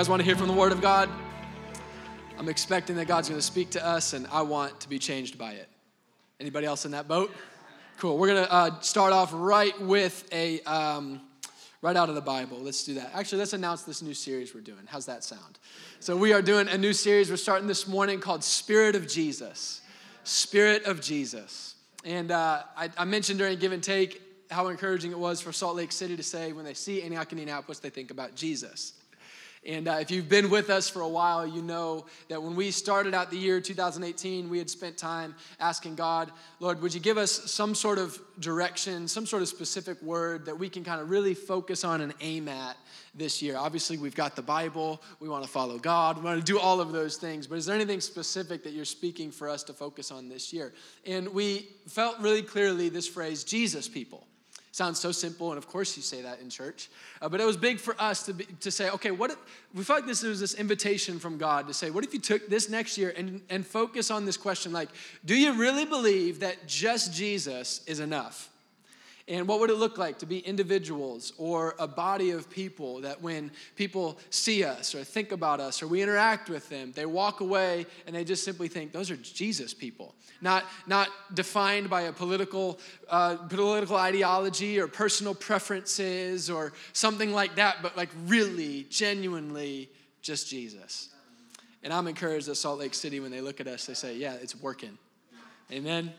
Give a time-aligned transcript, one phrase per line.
[0.00, 1.10] guys want to hear from the Word of God?
[2.38, 5.36] I'm expecting that God's going to speak to us, and I want to be changed
[5.36, 5.68] by it.
[6.40, 7.30] Anybody else in that boat?
[7.98, 8.16] Cool.
[8.16, 11.20] We're going to uh, start off right with a um,
[11.82, 12.56] right out of the Bible.
[12.60, 13.10] Let's do that.
[13.12, 14.78] Actually, let's announce this new series we're doing.
[14.86, 15.58] How's that sound?
[15.98, 19.82] So we are doing a new series we're starting this morning called Spirit of Jesus.
[20.24, 21.74] Spirit of Jesus.
[22.06, 25.76] And uh, I, I mentioned during Give and Take how encouraging it was for Salt
[25.76, 28.94] Lake City to say when they see Antioch, Indianapolis, they think about Jesus.
[29.66, 32.70] And uh, if you've been with us for a while, you know that when we
[32.70, 37.18] started out the year 2018, we had spent time asking God, Lord, would you give
[37.18, 41.10] us some sort of direction, some sort of specific word that we can kind of
[41.10, 42.78] really focus on and aim at
[43.14, 43.58] this year?
[43.58, 46.80] Obviously, we've got the Bible, we want to follow God, we want to do all
[46.80, 50.10] of those things, but is there anything specific that you're speaking for us to focus
[50.10, 50.72] on this year?
[51.04, 54.26] And we felt really clearly this phrase, Jesus people.
[54.72, 56.90] Sounds so simple, and of course you say that in church.
[57.20, 59.36] Uh, but it was big for us to, be, to say, okay, what if,
[59.74, 62.48] we felt like this was this invitation from God to say, what if you took
[62.48, 64.88] this next year and, and focus on this question like,
[65.24, 68.48] do you really believe that just Jesus is enough?
[69.30, 73.22] And what would it look like to be individuals or a body of people that
[73.22, 77.40] when people see us or think about us or we interact with them, they walk
[77.40, 80.16] away and they just simply think, those are Jesus people.
[80.40, 87.54] Not, not defined by a political, uh, political ideology or personal preferences or something like
[87.54, 89.90] that, but like really, genuinely
[90.22, 91.10] just Jesus.
[91.84, 94.34] And I'm encouraged at Salt Lake City when they look at us, they say, yeah,
[94.34, 94.98] it's working.
[95.70, 96.12] Amen.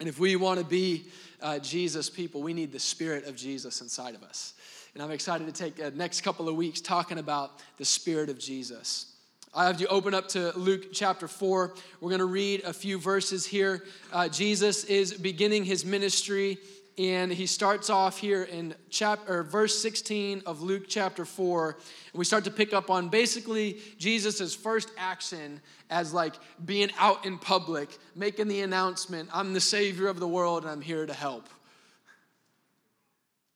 [0.00, 1.06] And if we want to be
[1.42, 4.54] uh, Jesus people, we need the Spirit of Jesus inside of us.
[4.94, 8.38] And I'm excited to take the next couple of weeks talking about the Spirit of
[8.38, 9.12] Jesus.
[9.54, 11.74] I have you open up to Luke chapter 4.
[12.00, 13.82] We're going to read a few verses here.
[14.12, 16.58] Uh, Jesus is beginning his ministry,
[16.98, 21.70] and he starts off here in chapter, verse 16 of Luke chapter 4.
[22.12, 26.34] And we start to pick up on basically Jesus' first action as like
[26.64, 30.80] being out in public, making the announcement I'm the Savior of the world, and I'm
[30.80, 31.48] here to help.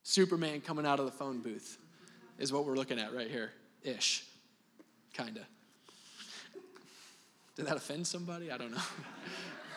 [0.05, 1.79] Superman coming out of the phone booth
[2.39, 3.51] is what we're looking at right here
[3.83, 4.25] ish,
[5.15, 5.43] kind of.
[7.57, 8.53] Did that offend somebody?
[8.53, 8.83] I don't know.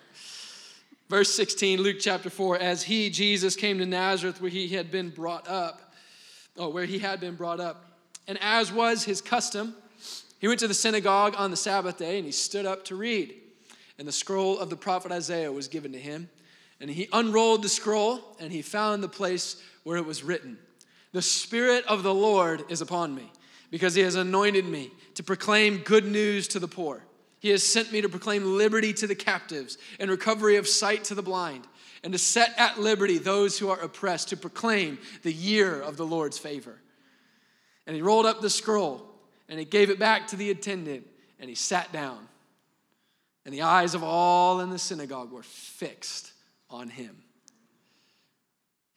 [1.10, 5.10] Verse 16, Luke chapter 4, as he, Jesus, came to Nazareth where he had been
[5.10, 5.92] brought up,
[6.56, 7.84] oh, where he had been brought up.
[8.28, 9.74] And as was his custom,
[10.38, 13.34] he went to the synagogue on the Sabbath day and he stood up to read.
[13.98, 16.30] And the scroll of the prophet Isaiah was given to him.
[16.80, 20.60] And he unrolled the scroll and he found the place where it was written
[21.12, 23.32] The Spirit of the Lord is upon me,
[23.72, 27.04] because he has anointed me to proclaim good news to the poor.
[27.40, 31.16] He has sent me to proclaim liberty to the captives and recovery of sight to
[31.16, 31.68] the blind,
[32.04, 36.06] and to set at liberty those who are oppressed, to proclaim the year of the
[36.06, 36.80] Lord's favor.
[37.88, 39.06] And he rolled up the scroll
[39.50, 41.08] and he gave it back to the attendant
[41.40, 42.28] and he sat down.
[43.46, 46.34] And the eyes of all in the synagogue were fixed
[46.70, 47.10] on him.
[47.10, 47.18] And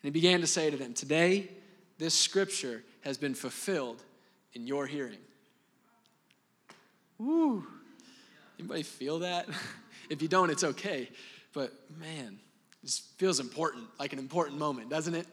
[0.03, 1.49] he began to say to them, Today,
[1.99, 4.03] this scripture has been fulfilled
[4.53, 5.21] in your hearing.
[7.19, 7.67] Woo.
[8.62, 9.49] Anybody feel that?
[10.09, 11.09] if you don't, it's okay.
[11.53, 12.39] But man,
[12.81, 15.27] this feels important, like an important moment, doesn't it?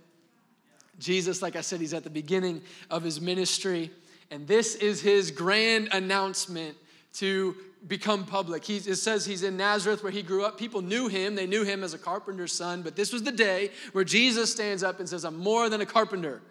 [0.97, 3.91] Jesus, like I said, he's at the beginning of his ministry,
[4.31, 6.75] and this is his grand announcement
[7.13, 7.56] to
[7.88, 8.66] become public.
[8.66, 10.57] He, it says he's in Nazareth where he grew up.
[10.57, 13.69] People knew him, they knew him as a carpenter's son, but this was the day
[13.91, 16.41] where Jesus stands up and says, I'm more than a carpenter.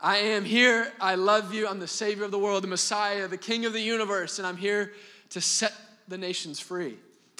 [0.00, 0.92] I am here.
[1.00, 1.66] I love you.
[1.66, 4.56] I'm the Savior of the world, the Messiah, the King of the universe, and I'm
[4.56, 4.92] here
[5.30, 5.72] to set
[6.06, 6.96] the nations free,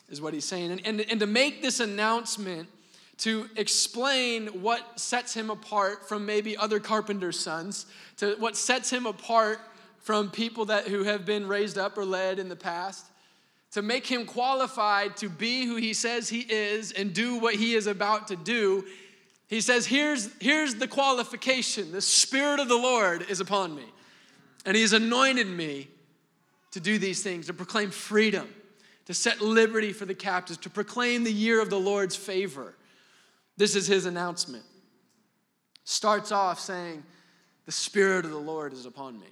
[0.08, 0.72] is what he's saying.
[0.72, 2.68] And, and, and to make this announcement,
[3.18, 7.86] to explain what sets him apart from maybe other carpenter's sons,
[8.16, 9.60] to what sets him apart
[10.00, 13.06] from people that who have been raised up or led in the past,
[13.70, 17.74] to make him qualified to be who he says he is and do what he
[17.74, 18.84] is about to do
[19.48, 23.84] he says, here's, here's the qualification the Spirit of the Lord is upon me,
[24.64, 25.88] and He's anointed me
[26.72, 28.46] to do these things, to proclaim freedom,
[29.06, 32.74] to set liberty for the captives, to proclaim the year of the Lord's favor.
[33.56, 34.64] This is His announcement.
[35.84, 37.02] Starts off saying,
[37.64, 39.28] The Spirit of the Lord is upon me.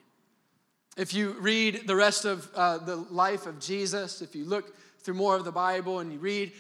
[0.97, 5.13] If you read the rest of uh, the life of Jesus, if you look through
[5.13, 6.53] more of the Bible and you read,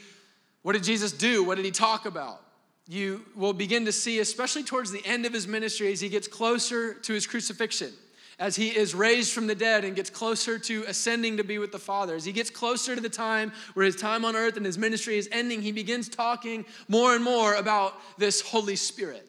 [0.60, 1.42] what did Jesus do?
[1.42, 2.42] What did he talk about?
[2.88, 6.28] You will begin to see, especially towards the end of his ministry, as he gets
[6.28, 7.92] closer to his crucifixion,
[8.38, 11.72] as he is raised from the dead and gets closer to ascending to be with
[11.72, 14.64] the Father, as he gets closer to the time where his time on earth and
[14.64, 19.26] his ministry is ending, he begins talking more and more about this Holy Spirit.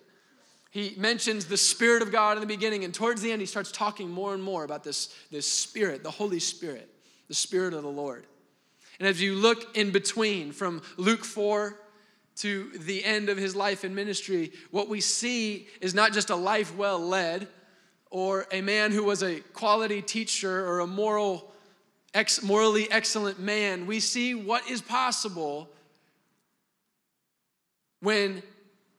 [0.69, 3.71] he mentions the Spirit of God in the beginning, and towards the end, he starts
[3.71, 6.87] talking more and more about this, this Spirit, the Holy Spirit,
[7.27, 8.25] the Spirit of the Lord.
[8.99, 11.79] And as you look in between from Luke 4
[12.37, 16.35] to the end of his life in ministry, what we see is not just a
[16.35, 17.47] life well led
[18.11, 21.51] or a man who was a quality teacher or a moral,
[22.13, 23.87] ex, morally excellent man.
[23.87, 25.69] We see what is possible
[28.01, 28.43] when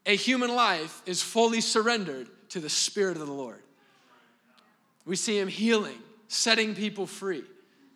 [0.05, 3.63] a human life is fully surrendered to the Spirit of the Lord.
[5.07, 5.99] We see him healing,
[6.29, 7.45] setting people free,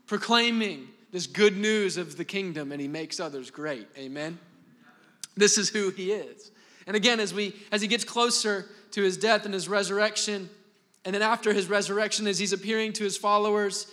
[0.06, 3.86] proclaiming this good news of the kingdom, and he makes others great.
[3.98, 4.38] Amen.
[5.36, 6.50] This is who he is.
[6.86, 10.50] And again, as we as he gets closer to his death and his resurrection,
[11.04, 13.86] and then after his resurrection, as he's appearing to his followers,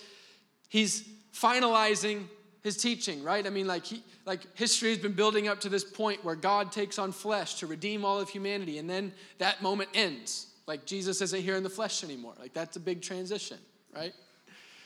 [0.67, 2.25] he's finalizing
[2.63, 3.45] his teaching, right?
[3.45, 6.71] I mean, like he, like history has been building up to this point where God
[6.71, 10.47] takes on flesh to redeem all of humanity, and then that moment ends.
[10.67, 12.33] Like Jesus isn't here in the flesh anymore.
[12.39, 13.57] Like that's a big transition,
[13.95, 14.13] right?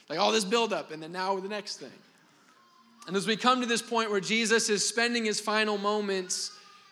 [0.10, 1.92] Like all this buildup, and then now the next thing.
[3.08, 6.52] And as we come to this point where Jesus is spending his final moments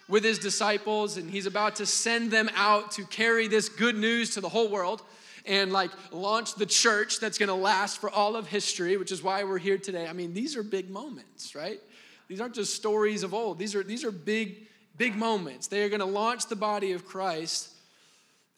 [0.09, 4.31] with his disciples, and he's about to send them out to carry this good news
[4.31, 5.01] to the whole world
[5.45, 9.23] and like launch the church that's going to last for all of history, which is
[9.23, 10.07] why we're here today.
[10.07, 11.79] I mean, these are big moments, right?
[12.27, 13.57] These aren't just stories of old.
[13.57, 14.67] These are these are big
[14.97, 15.67] big moments.
[15.67, 17.69] They are going to launch the body of Christ.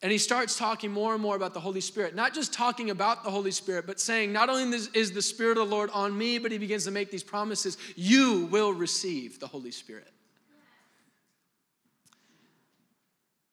[0.04, 2.14] And he starts talking more and more about the Holy Spirit.
[2.14, 5.70] Not just talking about the Holy Spirit, but saying, not only is the Spirit of
[5.70, 9.48] the Lord on me, but he begins to make these promises you will receive the
[9.48, 10.12] Holy Spirit.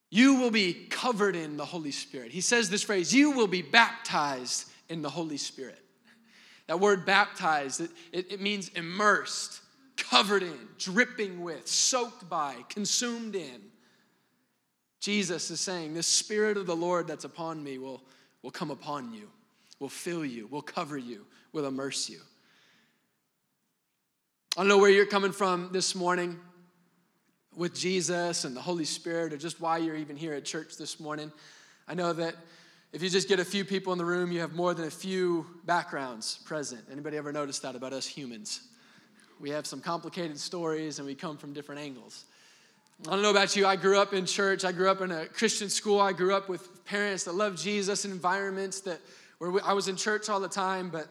[0.09, 2.33] You will be covered in the Holy Spirit.
[2.33, 5.79] He says this phrase, you will be baptized in the Holy Spirit.
[6.67, 9.61] That word baptized, it, it, it, means immersed,
[9.95, 13.70] covered in, dripping with, soaked by, consumed in.
[15.01, 18.03] Jesus is saying, The Spirit of the Lord that's upon me will,
[18.43, 19.29] will come upon you,
[19.79, 22.19] will fill you, will cover you, will immerse you.
[24.55, 26.39] I don't know where you're coming from this morning
[27.55, 30.99] with Jesus and the Holy Spirit, or just why you're even here at church this
[30.99, 31.31] morning.
[31.87, 32.35] I know that
[32.93, 34.91] if you just get a few people in the room, you have more than a
[34.91, 36.81] few backgrounds present.
[36.91, 38.67] Anybody ever noticed that about us humans?
[39.39, 42.25] We have some complicated stories and we come from different angles.
[43.07, 44.63] I don't know about you, I grew up in church.
[44.63, 45.99] I grew up in a Christian school.
[45.99, 48.99] I grew up with parents that loved Jesus, environments that
[49.39, 51.07] where I was in church all the time, but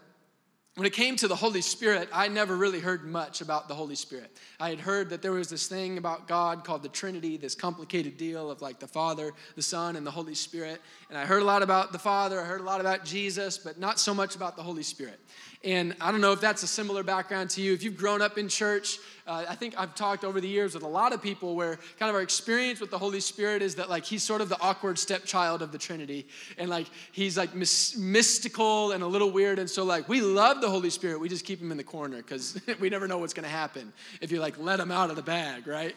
[0.76, 3.96] when it came to the Holy Spirit, I never really heard much about the Holy
[3.96, 4.30] Spirit.
[4.60, 8.16] I had heard that there was this thing about God called the Trinity, this complicated
[8.16, 10.80] deal of like the Father, the Son, and the Holy Spirit.
[11.08, 13.80] And I heard a lot about the Father, I heard a lot about Jesus, but
[13.80, 15.18] not so much about the Holy Spirit.
[15.64, 17.74] And I don't know if that's a similar background to you.
[17.74, 18.98] If you've grown up in church,
[19.30, 22.10] uh, I think I've talked over the years with a lot of people where kind
[22.10, 24.98] of our experience with the Holy Spirit is that like he's sort of the awkward
[24.98, 26.26] stepchild of the Trinity.
[26.58, 29.60] And like he's like mis- mystical and a little weird.
[29.60, 32.16] And so like we love the Holy Spirit, we just keep him in the corner
[32.16, 35.16] because we never know what's going to happen if you like let him out of
[35.16, 35.94] the bag, right?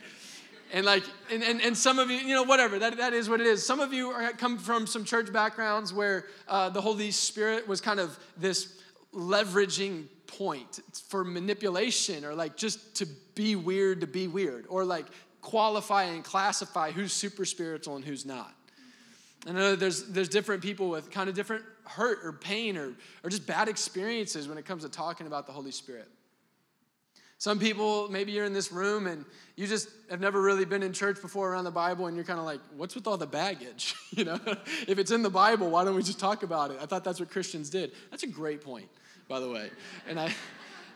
[0.71, 3.39] and like and, and, and some of you you know whatever that, that is what
[3.39, 7.11] it is some of you are, come from some church backgrounds where uh, the holy
[7.11, 8.81] spirit was kind of this
[9.13, 10.05] leveraging
[10.37, 15.05] point for manipulation or like just to be weird to be weird or like
[15.41, 18.53] qualify and classify who's super spiritual and who's not.
[19.45, 23.29] I know there's, there's different people with kind of different hurt or pain or, or
[23.29, 26.07] just bad experiences when it comes to talking about the Holy Spirit.
[27.37, 29.25] Some people, maybe you're in this room and
[29.57, 32.39] you just have never really been in church before around the Bible and you're kind
[32.39, 33.95] of like, what's with all the baggage?
[34.11, 34.39] you know,
[34.87, 36.77] if it's in the Bible, why don't we just talk about it?
[36.81, 37.91] I thought that's what Christians did.
[38.11, 38.87] That's a great point
[39.33, 39.71] by the way.
[40.07, 40.31] And I,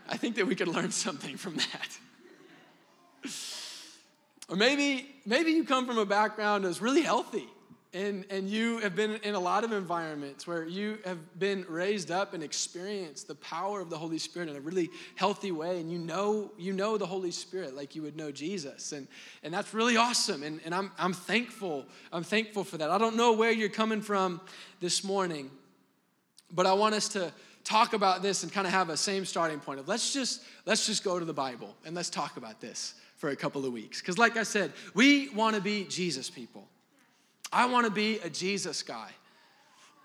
[0.07, 3.31] I think that we could learn something from that.
[4.47, 7.47] Or maybe, maybe you come from a background that's really healthy
[7.93, 12.11] and, and you have been in a lot of environments where you have been raised
[12.11, 15.79] up and experienced the power of the Holy Spirit in a really healthy way.
[15.79, 18.91] And you know, you know the Holy Spirit like you would know Jesus.
[18.91, 19.07] And,
[19.41, 20.43] and that's really awesome.
[20.43, 21.87] And, and I'm, I'm thankful.
[22.13, 22.91] I'm thankful for that.
[22.91, 24.41] I don't know where you're coming from
[24.79, 25.49] this morning,
[26.51, 27.33] but I want us to
[27.67, 30.85] talk about this and kind of have a same starting point of let's just let's
[30.85, 33.99] just go to the bible and let's talk about this for a couple of weeks.
[33.99, 36.67] Because like i said we want to be jesus people.
[37.51, 39.09] I want to be a jesus guy.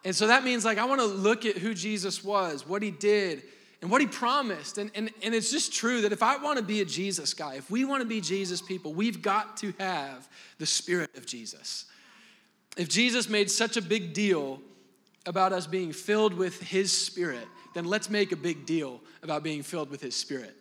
[0.05, 2.91] And so that means like i want to look at who jesus was what he
[2.91, 3.45] did
[3.81, 4.79] and what he promised.
[4.79, 7.55] And, and, and it's just true that if i want to be a jesus guy
[7.55, 10.29] if we want to be jesus people we've got to have
[10.59, 11.85] the spirit of jesus.
[12.77, 14.61] If jesus made such a big deal
[15.27, 19.63] about us being filled with His Spirit, then let's make a big deal about being
[19.63, 20.55] filled with His Spirit.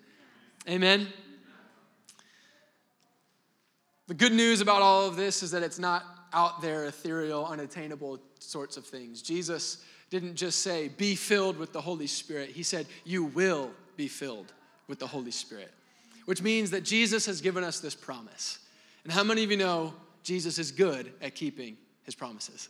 [0.70, 1.08] Amen?
[4.08, 6.04] The good news about all of this is that it's not
[6.34, 9.22] out there, ethereal, unattainable sorts of things.
[9.22, 12.50] Jesus didn't just say, be filled with the Holy Spirit.
[12.50, 14.52] He said, you will be filled
[14.88, 15.72] with the Holy Spirit,
[16.26, 18.60] which means that Jesus has given us this promise.
[19.04, 22.70] And how many of you know Jesus is good at keeping his promises?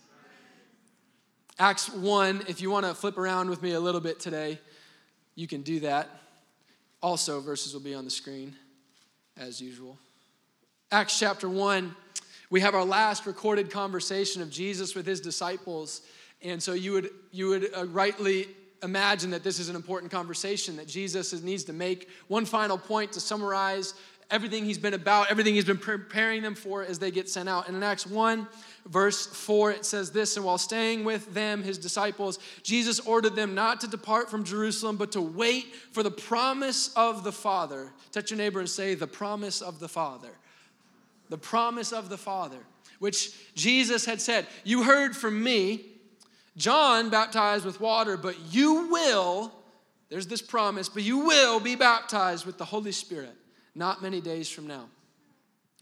[1.62, 4.58] Acts 1, if you want to flip around with me a little bit today,
[5.36, 6.10] you can do that.
[7.04, 8.56] Also, verses will be on the screen
[9.38, 9.96] as usual.
[10.92, 11.96] Acts chapter 1,
[12.50, 16.02] we have our last recorded conversation of Jesus with his disciples.
[16.42, 18.48] And so you would, you would uh, rightly
[18.82, 23.12] imagine that this is an important conversation, that Jesus needs to make one final point
[23.12, 23.94] to summarize
[24.32, 27.68] everything he's been about, everything he's been preparing them for as they get sent out.
[27.68, 28.48] And in Acts 1,
[28.86, 33.54] verse 4, it says this And while staying with them, his disciples, Jesus ordered them
[33.54, 37.92] not to depart from Jerusalem, but to wait for the promise of the Father.
[38.12, 40.32] Touch your neighbor and say, The promise of the Father.
[41.30, 42.60] The promise of the Father,
[43.00, 45.86] which Jesus had said, You heard from me.
[46.58, 49.54] John baptized with water, but you will,
[50.10, 53.38] there's this promise, but you will be baptized with the Holy Spirit
[53.76, 54.88] not many days from now.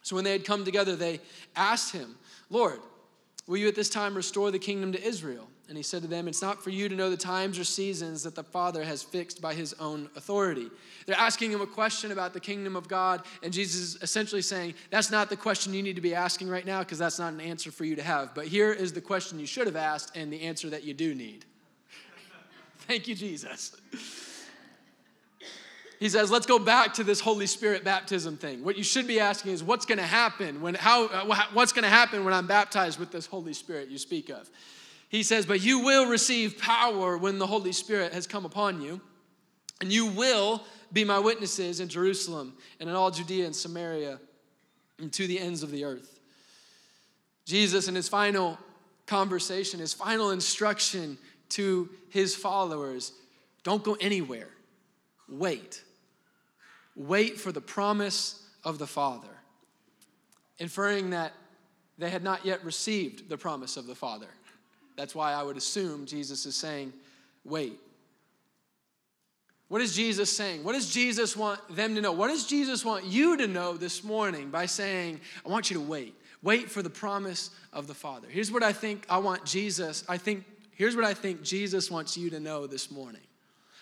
[0.01, 1.19] So when they had come together, they
[1.55, 2.15] asked him,
[2.49, 2.79] Lord,
[3.47, 5.47] will you at this time restore the kingdom to Israel?
[5.67, 8.23] And he said to them, It's not for you to know the times or seasons
[8.23, 10.67] that the Father has fixed by his own authority.
[11.05, 14.73] They're asking him a question about the kingdom of God, and Jesus is essentially saying,
[14.89, 17.41] That's not the question you need to be asking right now because that's not an
[17.41, 18.33] answer for you to have.
[18.33, 21.13] But here is the question you should have asked and the answer that you do
[21.13, 21.45] need.
[22.79, 23.75] Thank you, Jesus
[25.99, 28.63] he says, let's go back to this Holy Spirit baptism thing.
[28.63, 31.83] What you should be asking is, what's going to happen when, how, uh, what's going
[31.83, 34.49] to happen when I'm baptized with this Holy Spirit you speak of?
[35.09, 39.01] He says, but you will receive power when the Holy Spirit has come upon you,
[39.81, 40.63] and you will
[40.93, 44.21] be my witnesses in Jerusalem and in all Judea and Samaria
[44.99, 46.21] and to the ends of the earth.
[47.45, 48.57] Jesus, in his final
[49.05, 51.17] conversation, his final instruction
[51.49, 53.11] to his followers,
[53.63, 54.49] don't go anywhere.
[55.27, 55.83] Wait
[56.99, 59.27] wait for the promise of the Father,
[60.59, 61.31] inferring that
[61.97, 64.27] they had not yet received the promise of the Father.
[64.97, 66.93] That's why I would assume Jesus is saying,
[67.45, 67.79] wait.
[69.69, 70.63] What is Jesus saying?
[70.63, 72.11] What does Jesus want them to know?
[72.11, 75.83] What does Jesus want you to know this morning by saying, I want you to
[75.83, 76.15] wait?
[76.41, 78.27] Wait for the promise of the Father.
[78.29, 82.17] Here's what I think I want Jesus, I think, here's what I think Jesus wants
[82.17, 83.21] you to know this morning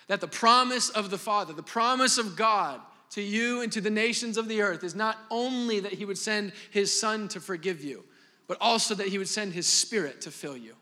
[0.08, 2.80] that the promise of the Father, the promise of God,
[3.12, 6.18] to you and to the nations of the earth is not only that he would
[6.18, 8.04] send his son to forgive you,
[8.48, 10.76] but also that he would send his spirit to fill you.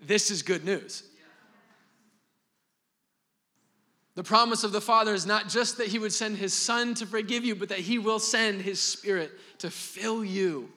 [0.00, 1.04] This is good news.
[4.14, 7.06] The promise of the Father is not just that he would send his son to
[7.06, 10.68] forgive you, but that he will send his spirit to fill you.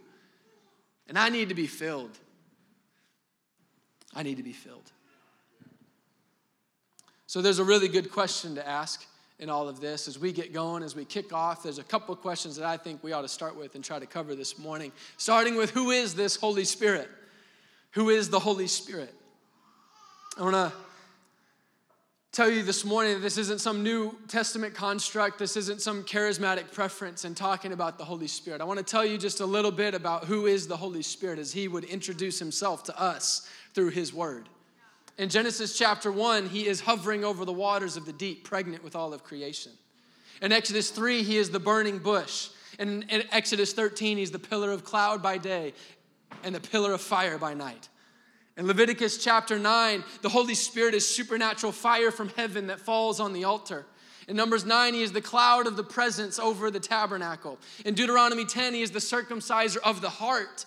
[1.08, 2.17] And I need to be filled.
[4.13, 4.89] I need to be filled.
[7.27, 9.05] So there's a really good question to ask
[9.39, 11.63] in all of this as we get going, as we kick off.
[11.63, 14.00] There's a couple of questions that I think we ought to start with and try
[14.00, 14.92] to cover this morning.
[15.18, 17.10] Starting with who is this Holy Spirit?
[17.92, 19.13] Who is the Holy Spirit?
[20.38, 20.74] I want to
[22.32, 25.39] tell you this morning that this isn't some New Testament construct.
[25.39, 28.60] This isn't some charismatic preference in talking about the Holy Spirit.
[28.60, 31.39] I want to tell you just a little bit about who is the Holy Spirit
[31.39, 34.50] as he would introduce himself to us through his word.
[35.18, 38.96] In Genesis chapter 1, he is hovering over the waters of the deep, pregnant with
[38.96, 39.72] all of creation.
[40.42, 42.50] In Exodus 3, he is the burning bush.
[42.78, 45.74] In, in Exodus 13, he's the pillar of cloud by day
[46.44, 47.88] and the pillar of fire by night.
[48.58, 53.32] In Leviticus chapter 9, the Holy Spirit is supernatural fire from heaven that falls on
[53.32, 53.86] the altar.
[54.28, 57.58] In Numbers 9, he is the cloud of the presence over the tabernacle.
[57.86, 60.66] In Deuteronomy 10, he is the circumciser of the heart.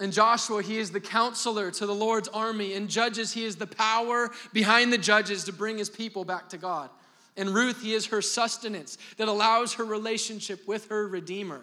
[0.00, 2.72] In Joshua, he is the counselor to the Lord's army.
[2.72, 6.58] In Judges, he is the power behind the judges to bring his people back to
[6.58, 6.88] God.
[7.36, 11.60] In Ruth, he is her sustenance that allows her relationship with her Redeemer.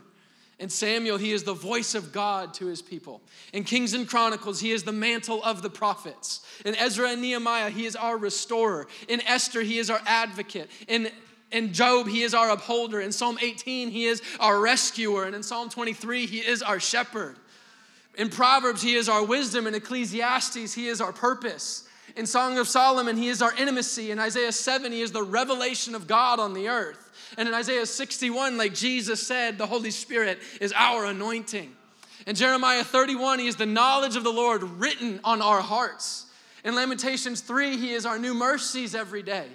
[0.60, 3.22] In Samuel, he is the voice of God to his people.
[3.54, 6.42] In Kings and Chronicles, he is the mantle of the prophets.
[6.66, 8.88] In Ezra and Nehemiah, he is our restorer.
[9.08, 10.70] In Esther, he is our advocate.
[10.88, 11.12] In
[11.52, 13.00] in Job, he is our upholder.
[13.00, 15.24] In Psalm 18, he is our rescuer.
[15.24, 17.38] And in Psalm 23, he is our shepherd.
[18.18, 19.68] In Proverbs, he is our wisdom.
[19.68, 21.88] In Ecclesiastes, he is our purpose.
[22.16, 24.10] In Song of Solomon, he is our intimacy.
[24.10, 27.12] In Isaiah 7, he is the revelation of God on the earth.
[27.38, 31.72] And in Isaiah 61, like Jesus said, the Holy Spirit is our anointing.
[32.26, 36.26] In Jeremiah 31, he is the knowledge of the Lord written on our hearts.
[36.66, 39.46] In Lamentations 3, he is our new mercies every day.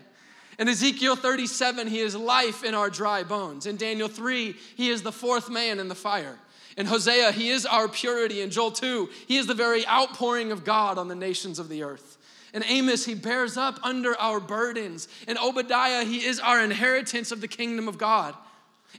[0.59, 3.67] In Ezekiel 37, he is life in our dry bones.
[3.67, 6.39] In Daniel 3, he is the fourth man in the fire.
[6.77, 8.41] In Hosea, he is our purity.
[8.41, 11.83] In Joel 2, he is the very outpouring of God on the nations of the
[11.83, 12.19] earth.
[12.55, 15.09] In Amos, he bears up under our burdens.
[15.27, 18.35] In Obadiah, he is our inheritance of the kingdom of God.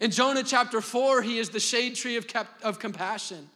[0.02, 2.26] In Jonah chapter 4, he is the shade tree of,
[2.64, 3.50] of compassion.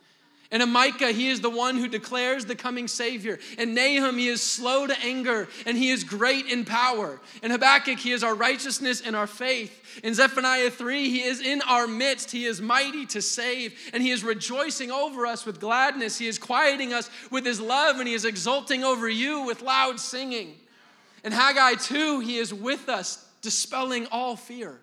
[0.50, 3.38] And in Micah, he is the one who declares the coming Savior.
[3.58, 7.20] In Nahum, he is slow to anger and he is great in power.
[7.44, 10.02] In Habakkuk, he is our righteousness and our faith.
[10.04, 12.32] In Zephaniah 3, he is in our midst.
[12.32, 16.18] He is mighty to save and he is rejoicing over us with gladness.
[16.18, 20.00] He is quieting us with his love and he is exulting over you with loud
[20.00, 20.56] singing.
[21.26, 24.80] In Haggai 2, he is with us, dispelling all fear.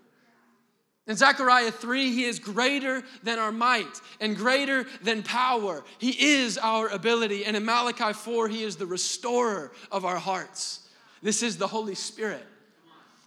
[1.07, 5.85] In Zechariah 3, he is greater than our might and greater than power.
[5.99, 7.45] He is our ability.
[7.45, 10.81] And in Malachi 4, he is the restorer of our hearts.
[11.23, 12.45] This is the Holy Spirit.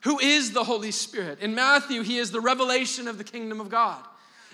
[0.01, 1.39] Who is the Holy Spirit?
[1.39, 4.03] In Matthew, he is the revelation of the kingdom of God.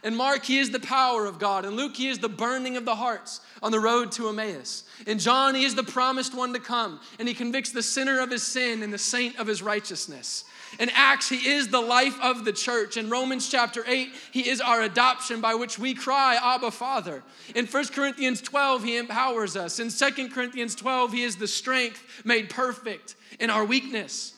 [0.03, 1.63] In Mark, he is the power of God.
[1.63, 4.83] In Luke, he is the burning of the hearts on the road to Emmaus.
[5.07, 8.29] In John, he is the promised one to come, and he convicts the sinner of
[8.29, 10.43] his sin and the saint of his righteousness.
[10.79, 12.97] In Acts, he is the life of the church.
[12.97, 17.23] In Romans chapter 8, he is our adoption by which we cry, Abba, Father.
[17.55, 19.79] In 1 Corinthians 12, he empowers us.
[19.79, 24.32] In 2 Corinthians 12, he is the strength made perfect in our weakness.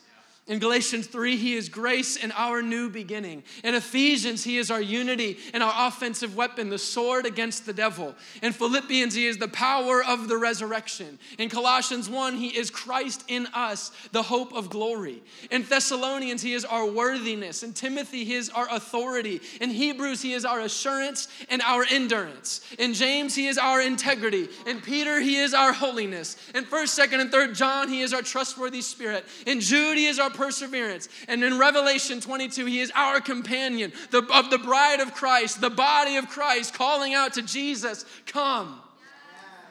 [0.47, 3.41] In Galatians 3, he is grace and our new beginning.
[3.63, 8.13] In Ephesians, he is our unity and our offensive weapon, the sword against the devil.
[8.43, 11.17] In Philippians, he is the power of the resurrection.
[11.39, 15.23] In Colossians 1, he is Christ in us, the hope of glory.
[15.49, 17.63] In Thessalonians, he is our worthiness.
[17.63, 19.41] In Timothy, he is our authority.
[19.61, 22.61] In Hebrews, he is our assurance and our endurance.
[22.77, 24.47] In James, he is our integrity.
[24.67, 26.37] In Peter, he is our holiness.
[26.53, 29.25] In 1st, 2nd, and 3rd John, he is our trustworthy spirit.
[29.47, 31.09] In Jude, he is our perseverance.
[31.27, 35.69] And in Revelation 22, he is our companion the, of the bride of Christ, the
[35.69, 38.81] body of Christ, calling out to Jesus, Come.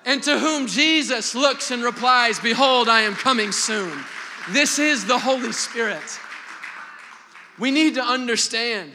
[0.06, 4.04] And to whom Jesus looks and replies, Behold, I am coming soon.
[4.50, 6.02] This is the Holy Spirit.
[7.58, 8.92] We need to understand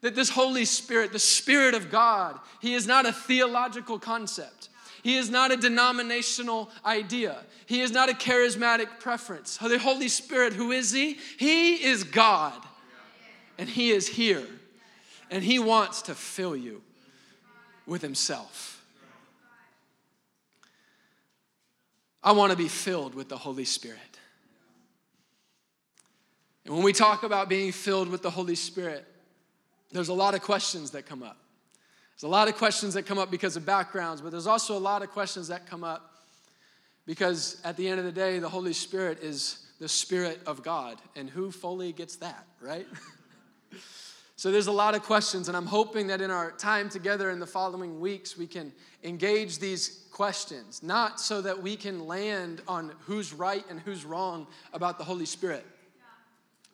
[0.00, 4.65] that this Holy Spirit, the Spirit of God, He is not a theological concept.
[5.06, 7.36] He is not a denominational idea.
[7.66, 9.56] He is not a charismatic preference.
[9.56, 11.16] The Holy Spirit, who is He?
[11.38, 12.60] He is God.
[13.56, 14.44] And He is here.
[15.30, 16.82] And He wants to fill you
[17.86, 18.84] with Himself.
[22.20, 24.00] I want to be filled with the Holy Spirit.
[26.64, 29.06] And when we talk about being filled with the Holy Spirit,
[29.92, 31.38] there's a lot of questions that come up.
[32.16, 34.80] There's a lot of questions that come up because of backgrounds, but there's also a
[34.80, 36.14] lot of questions that come up
[37.04, 40.96] because at the end of the day, the Holy Spirit is the Spirit of God.
[41.14, 42.86] And who fully gets that, right?
[44.36, 47.38] so there's a lot of questions, and I'm hoping that in our time together in
[47.38, 48.72] the following weeks, we can
[49.04, 54.46] engage these questions, not so that we can land on who's right and who's wrong
[54.72, 55.66] about the Holy Spirit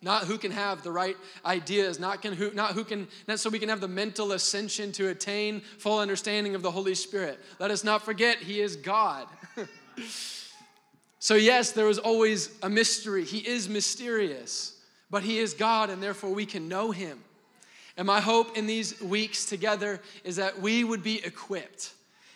[0.03, 3.49] not who can have the right ideas, not, can who, not who can, not so
[3.49, 7.39] we can have the mental ascension to attain full understanding of the Holy Spirit.
[7.61, 9.29] Let us not forget, He is God.
[11.21, 13.25] so, yes, there is always a mystery.
[13.25, 14.77] He is mysterious,
[15.09, 17.21] but He is God, and therefore we can know Him.
[17.97, 21.93] And my hope in these weeks together is that we would be equipped.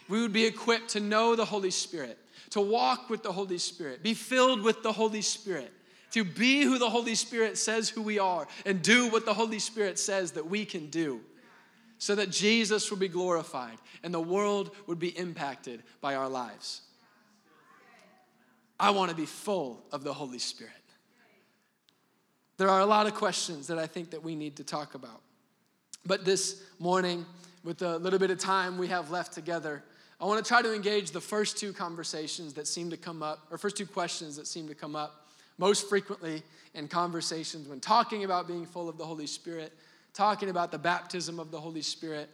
[0.09, 2.17] We would be equipped to know the Holy Spirit,
[2.51, 5.73] to walk with the Holy Spirit, be filled with the Holy Spirit
[6.13, 9.59] to be who the Holy Spirit says who we are and do what the Holy
[9.59, 11.21] Spirit says that we can do
[11.99, 16.83] so that Jesus would be glorified and the world would be impacted by our lives.
[18.79, 20.73] I want to be full of the Holy Spirit.
[22.59, 25.21] There are a lot of questions that I think that we need to talk about.
[26.05, 27.27] But this morning,
[27.65, 29.83] with the little bit of time we have left together,
[30.21, 33.47] I want to try to engage the first two conversations that seem to come up,
[33.51, 35.26] or first two questions that seem to come up
[35.59, 36.43] most frequently
[36.75, 39.73] in conversations when talking about being full of the Holy Spirit,
[40.13, 42.29] talking about the baptism of the Holy Spirit.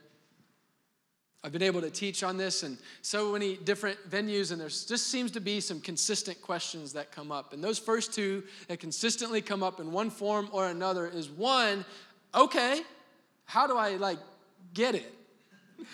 [1.45, 5.09] I've been able to teach on this in so many different venues, and there just
[5.09, 7.53] seems to be some consistent questions that come up.
[7.53, 11.85] And those first two that consistently come up in one form or another is one,
[12.33, 12.83] okay,
[13.45, 14.19] how do I like
[14.73, 15.13] get it?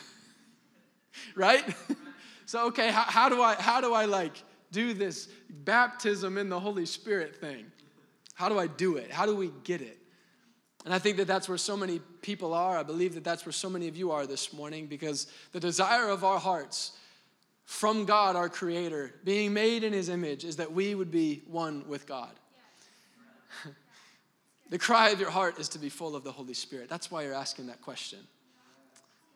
[1.34, 1.64] right?
[2.46, 6.60] so okay, how, how do I how do I like do this baptism in the
[6.60, 7.66] Holy Spirit thing?
[8.34, 9.10] How do I do it?
[9.10, 9.98] How do we get it?
[10.84, 12.78] And I think that that's where so many people are.
[12.78, 16.08] I believe that that's where so many of you are this morning because the desire
[16.08, 16.92] of our hearts
[17.64, 21.86] from God, our Creator, being made in His image, is that we would be one
[21.86, 22.30] with God.
[24.70, 26.88] the cry of your heart is to be full of the Holy Spirit.
[26.88, 28.20] That's why you're asking that question.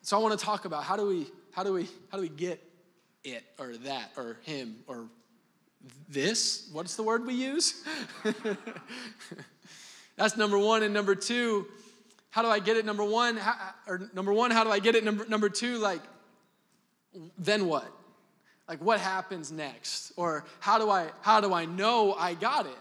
[0.00, 2.28] So I want to talk about how do we how do we how do we
[2.28, 2.62] get
[3.22, 5.06] it or that or him or
[6.08, 6.68] this?
[6.72, 7.84] What's the word we use?
[10.16, 10.82] That's number one.
[10.82, 11.66] And number two,
[12.30, 12.84] how do I get it?
[12.84, 13.54] Number one, how,
[13.86, 15.04] or number one, how do I get it?
[15.04, 16.00] Number, number two, like,
[17.38, 17.90] then what?
[18.68, 20.12] Like, what happens next?
[20.16, 22.78] Or how do I how do I know I got it?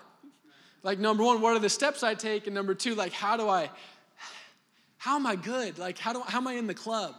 [0.84, 2.48] Like, number one, what are the steps I take?
[2.48, 3.70] And number two, like, how do I
[4.98, 5.80] how am I good?
[5.80, 7.16] Like, how do how am I in the club?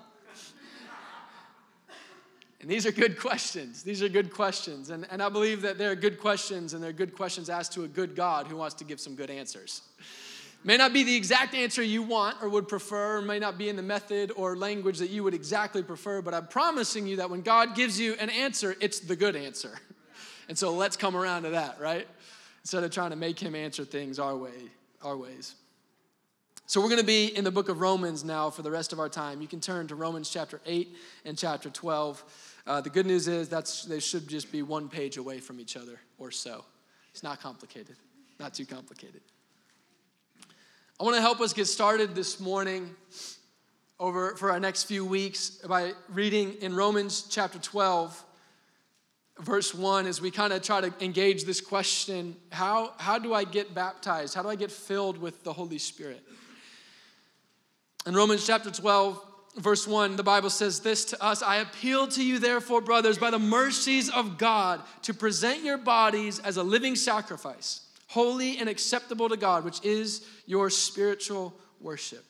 [2.63, 3.83] And these are good questions.
[3.83, 4.91] These are good questions.
[4.91, 7.89] And, and I believe that they're good questions, and they're good questions asked to a
[7.89, 9.83] good God who wants to give some good answers.
[10.65, 13.69] May not be the exact answer you want or would prefer, or may not be
[13.69, 17.29] in the method or language that you would exactly prefer, but I'm promising you that
[17.29, 19.73] when God gives you an answer, it's the good answer.
[20.49, 22.07] And so let's come around to that, right?
[22.63, 24.51] Instead of trying to make him answer things our way,
[25.03, 25.57] our ways.
[26.67, 29.01] So we're going to be in the book of Romans now for the rest of
[29.01, 29.43] our time.
[29.43, 32.52] You can turn to Romans chapter 8 and chapter 12.
[32.67, 35.77] Uh, the good news is that's they should just be one page away from each
[35.77, 36.65] other or so.
[37.11, 37.97] It's not complicated,
[38.39, 39.21] not too complicated.
[41.01, 42.95] I want to help us get started this morning
[43.99, 48.25] over for our next few weeks by reading in Romans chapter 12
[49.41, 53.45] verse 1 as we kind of try to engage this question how, how do I
[53.45, 54.35] get baptized?
[54.35, 56.23] How do I get filled with the Holy Spirit?
[58.07, 59.21] In Romans chapter 12,
[59.57, 63.31] verse 1, the Bible says this to us I appeal to you, therefore, brothers, by
[63.31, 69.29] the mercies of God, to present your bodies as a living sacrifice, holy and acceptable
[69.29, 72.25] to God, which is your spiritual worship.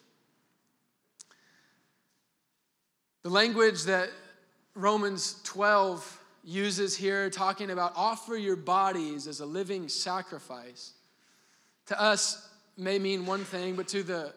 [3.23, 4.11] The language that
[4.75, 10.95] Romans 12 uses here, talking about offer your bodies as a living sacrifice,
[11.87, 14.33] to us may mean one thing, but to the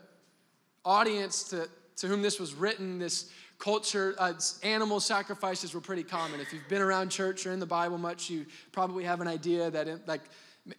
[0.84, 1.68] audience to,
[1.98, 6.40] to whom this was written, this culture, uh, animal sacrifices were pretty common.
[6.40, 9.72] If you've been around church or in the Bible much, you probably have an idea
[9.72, 10.22] that, it, like,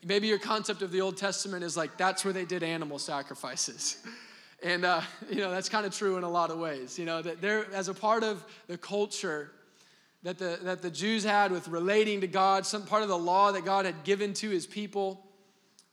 [0.04, 3.98] maybe your concept of the Old Testament is like that's where they did animal sacrifices.
[4.62, 6.98] And, uh, you know, that's kind of true in a lot of ways.
[6.98, 9.52] You know, that they're, as a part of the culture
[10.22, 13.52] that the, that the Jews had with relating to God, some part of the law
[13.52, 15.25] that God had given to his people,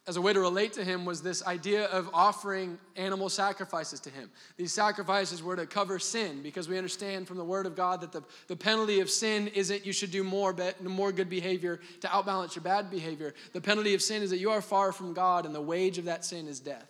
[0.06, 4.10] as a way to relate to him was this idea of offering animal sacrifices to
[4.10, 4.30] him.
[4.58, 8.12] These sacrifices were to cover sin because we understand from the word of God that
[8.12, 12.08] the, the penalty of sin isn't you should do more, but more good behavior to
[12.08, 13.34] outbalance your bad behavior.
[13.54, 16.06] The penalty of sin is that you are far from God and the wage of
[16.06, 16.88] that sin is death.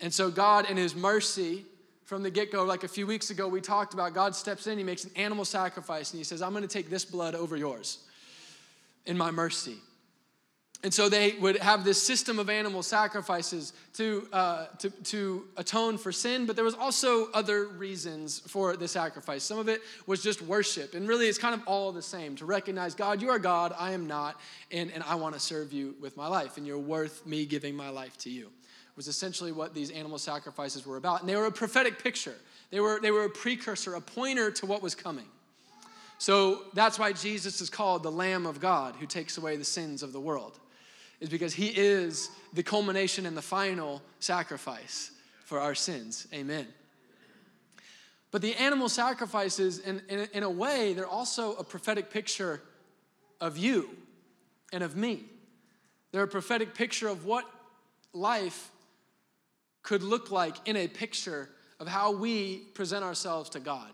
[0.00, 1.64] And so, God, in His mercy,
[2.04, 4.78] from the get go, like a few weeks ago, we talked about God steps in,
[4.78, 7.56] He makes an animal sacrifice, and He says, I'm going to take this blood over
[7.56, 7.98] yours
[9.06, 9.78] in my mercy.
[10.84, 15.96] And so they would have this system of animal sacrifices to, uh, to, to atone
[15.96, 19.42] for sin, but there was also other reasons for the sacrifice.
[19.42, 20.92] Some of it was just worship.
[20.92, 23.92] And really, it's kind of all the same to recognize God, you are God, I
[23.92, 24.38] am not,
[24.70, 27.74] and, and I want to serve you with my life, and you're worth me giving
[27.74, 28.50] my life to you.
[28.94, 31.20] Was essentially what these animal sacrifices were about.
[31.20, 32.36] And they were a prophetic picture,
[32.70, 35.26] they were, they were a precursor, a pointer to what was coming.
[36.18, 40.02] So that's why Jesus is called the Lamb of God who takes away the sins
[40.02, 40.60] of the world
[41.24, 45.10] is because he is the culmination and the final sacrifice
[45.46, 46.28] for our sins.
[46.34, 46.66] Amen.
[48.30, 52.60] But the animal sacrifices, in, in, in, a way, they're also a prophetic picture
[53.40, 53.88] of you
[54.70, 55.24] and of me.
[56.12, 57.46] They're a prophetic picture of what
[58.12, 58.70] life
[59.82, 61.48] could look like in a picture
[61.80, 63.90] of how we present ourselves to God.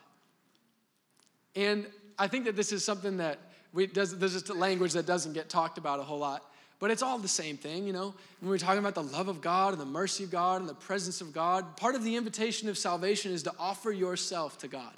[1.55, 1.87] And
[2.19, 3.39] I think that this is something that
[3.73, 6.50] we, does, there's just a language that doesn't get talked about a whole lot.
[6.81, 8.15] But it's all the same thing, you know.
[8.41, 10.75] When we're talking about the love of God and the mercy of God and the
[10.75, 14.93] presence of God, part of the invitation of salvation is to offer yourself to God.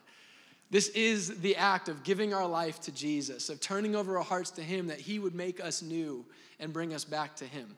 [0.71, 4.53] This is the act of giving our life to Jesus, of turning over our hearts
[4.53, 6.25] to Him that He would make us new
[6.61, 7.77] and bring us back to Him.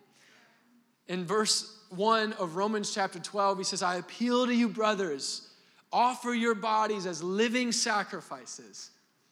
[1.08, 5.48] In verse 1 of Romans chapter 12, he says, I appeal to you, brothers,
[5.92, 8.90] offer your bodies as living sacrifices.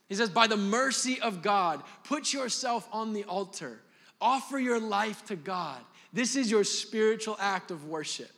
[0.08, 3.80] He says, by the mercy of God, put yourself on the altar
[4.22, 5.80] Offer your life to God.
[6.12, 8.30] This is your spiritual act of worship.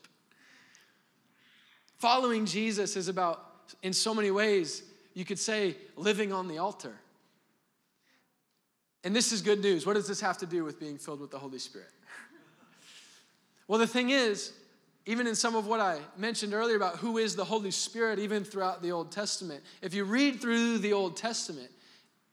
[1.99, 3.45] Following Jesus is about,
[3.83, 6.95] in so many ways, you could say, living on the altar.
[9.05, 9.85] And this is good news.
[9.85, 11.91] What does this have to do with being filled with the Holy Spirit?
[13.69, 14.55] well, the thing is,
[15.05, 18.43] even in some of what I mentioned earlier about who is the Holy Spirit, even
[18.43, 21.71] throughout the Old Testament, if you read through the Old Testament,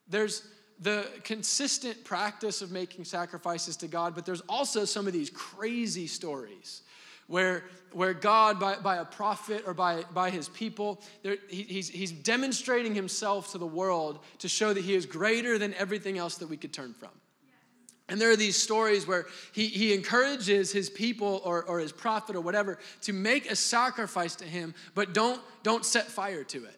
[0.08, 0.48] there's
[0.82, 6.08] the consistent practice of making sacrifices to God, but there's also some of these crazy
[6.08, 6.82] stories
[7.28, 7.63] where,
[7.94, 12.96] where God, by, by a prophet or by, by his people, he, he's, he's demonstrating
[12.96, 16.58] himself to the world to show that he is greater than everything else that we
[16.58, 17.12] could turn from.
[18.10, 22.36] And there are these stories where he, he encourages his people or, or his prophet
[22.36, 26.78] or whatever to make a sacrifice to him, but don't, don't set fire to it.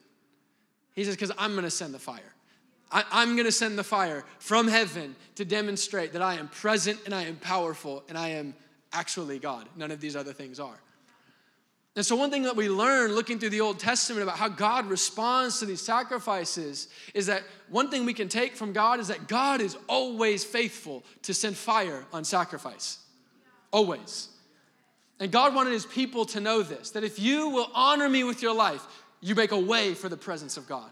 [0.93, 2.32] He says, because I'm going to send the fire.
[2.93, 6.99] I, I'm going to send the fire from heaven to demonstrate that I am present
[7.05, 8.53] and I am powerful and I am
[8.93, 9.67] actually God.
[9.75, 10.79] None of these other things are.
[11.95, 14.87] And so, one thing that we learn looking through the Old Testament about how God
[14.87, 19.27] responds to these sacrifices is that one thing we can take from God is that
[19.27, 22.97] God is always faithful to send fire on sacrifice.
[23.71, 24.29] Always.
[25.19, 28.41] And God wanted his people to know this that if you will honor me with
[28.41, 28.85] your life,
[29.21, 30.91] you make a way for the presence of God.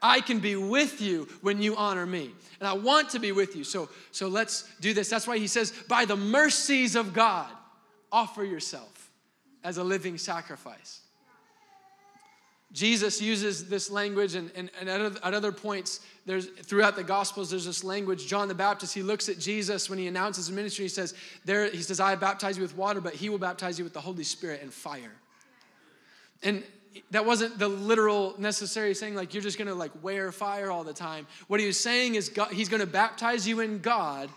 [0.00, 2.32] I can be with you when you honor me.
[2.60, 3.64] And I want to be with you.
[3.64, 5.08] So, so let's do this.
[5.08, 7.50] That's why he says, by the mercies of God,
[8.10, 9.10] offer yourself
[9.64, 11.00] as a living sacrifice.
[12.70, 17.02] Jesus uses this language, and, and, and at, other, at other points, there's throughout the
[17.02, 18.26] Gospels, there's this language.
[18.26, 20.84] John the Baptist, he looks at Jesus when he announces his ministry.
[20.84, 21.14] He says,
[21.46, 24.02] "There, he says, I baptize you with water, but he will baptize you with the
[24.02, 25.12] Holy Spirit and fire."
[26.42, 26.62] And
[27.10, 30.92] that wasn't the literal necessary saying like you're just gonna like wear fire all the
[30.92, 31.26] time.
[31.46, 34.30] What he was saying is God, he's gonna baptize you in God.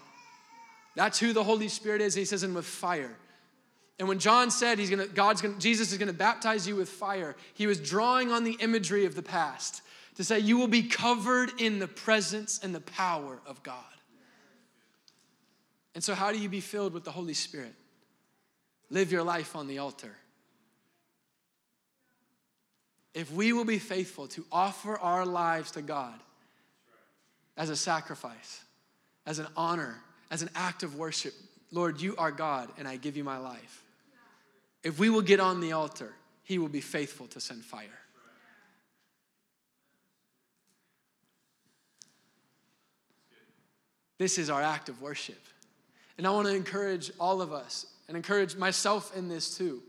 [0.95, 2.13] That's who the Holy Spirit is.
[2.13, 3.15] He says, and with fire.
[3.99, 7.35] And when John said he's gonna, God's gonna, Jesus is gonna baptize you with fire,
[7.53, 9.81] he was drawing on the imagery of the past
[10.15, 13.83] to say you will be covered in the presence and the power of God.
[15.93, 17.73] And so, how do you be filled with the Holy Spirit?
[18.89, 20.15] Live your life on the altar
[23.13, 26.19] if we will be faithful to offer our lives to God
[27.57, 28.63] as a sacrifice,
[29.25, 31.33] as an honor, as an act of worship,
[31.71, 33.83] Lord, you are God and I give you my life.
[34.83, 37.87] If we will get on the altar, He will be faithful to send fire.
[44.17, 45.39] This is our act of worship.
[46.17, 49.81] And I want to encourage all of us and encourage myself in this too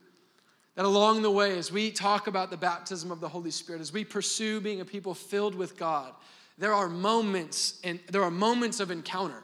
[0.75, 3.93] that along the way, as we talk about the baptism of the Holy Spirit, as
[3.93, 6.13] we pursue being a people filled with God,
[6.59, 9.43] there are moments and there are moments of encounter.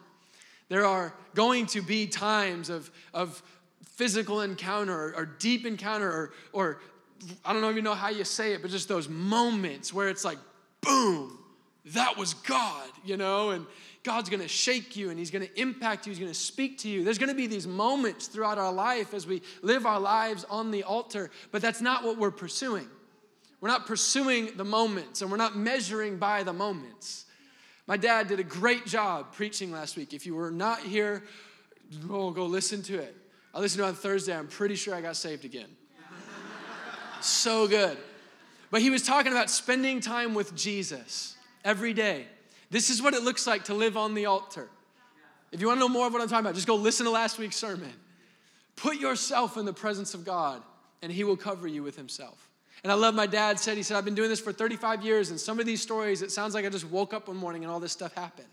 [0.68, 3.42] There are going to be times of, of
[3.84, 6.80] physical encounter or, or deep encounter or, or
[7.44, 10.38] I don't even know how you say it, but just those moments where it's like,
[10.82, 11.38] boom,
[11.86, 13.50] that was God, you know?
[13.50, 13.66] And
[14.08, 17.04] God's gonna shake you and He's gonna impact you, He's gonna speak to you.
[17.04, 20.82] There's gonna be these moments throughout our life as we live our lives on the
[20.82, 22.88] altar, but that's not what we're pursuing.
[23.60, 27.26] We're not pursuing the moments and we're not measuring by the moments.
[27.86, 30.14] My dad did a great job preaching last week.
[30.14, 31.22] If you were not here,
[32.08, 33.14] go, go listen to it.
[33.52, 34.34] I listened to it on Thursday.
[34.34, 35.68] I'm pretty sure I got saved again.
[37.20, 37.98] so good.
[38.70, 42.24] But he was talking about spending time with Jesus every day.
[42.70, 44.68] This is what it looks like to live on the altar.
[45.52, 47.10] If you want to know more of what I'm talking about, just go listen to
[47.10, 47.92] last week's sermon.
[48.76, 50.62] Put yourself in the presence of God,
[51.02, 52.48] and He will cover you with Himself.
[52.84, 55.30] And I love my dad said, he said, I've been doing this for 35 years,
[55.30, 57.72] and some of these stories, it sounds like I just woke up one morning and
[57.72, 58.46] all this stuff happened.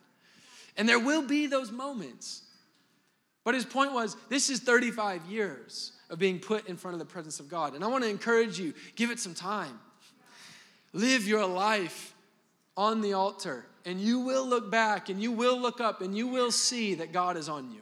[0.77, 2.41] And there will be those moments.
[3.43, 7.05] But his point was, this is 35 years of being put in front of the
[7.05, 7.75] presence of God.
[7.75, 9.79] And I want to encourage you, give it some time.
[10.91, 12.14] Live your life
[12.77, 16.27] on the altar and you will look back and you will look up and you
[16.27, 17.81] will see that God is on you.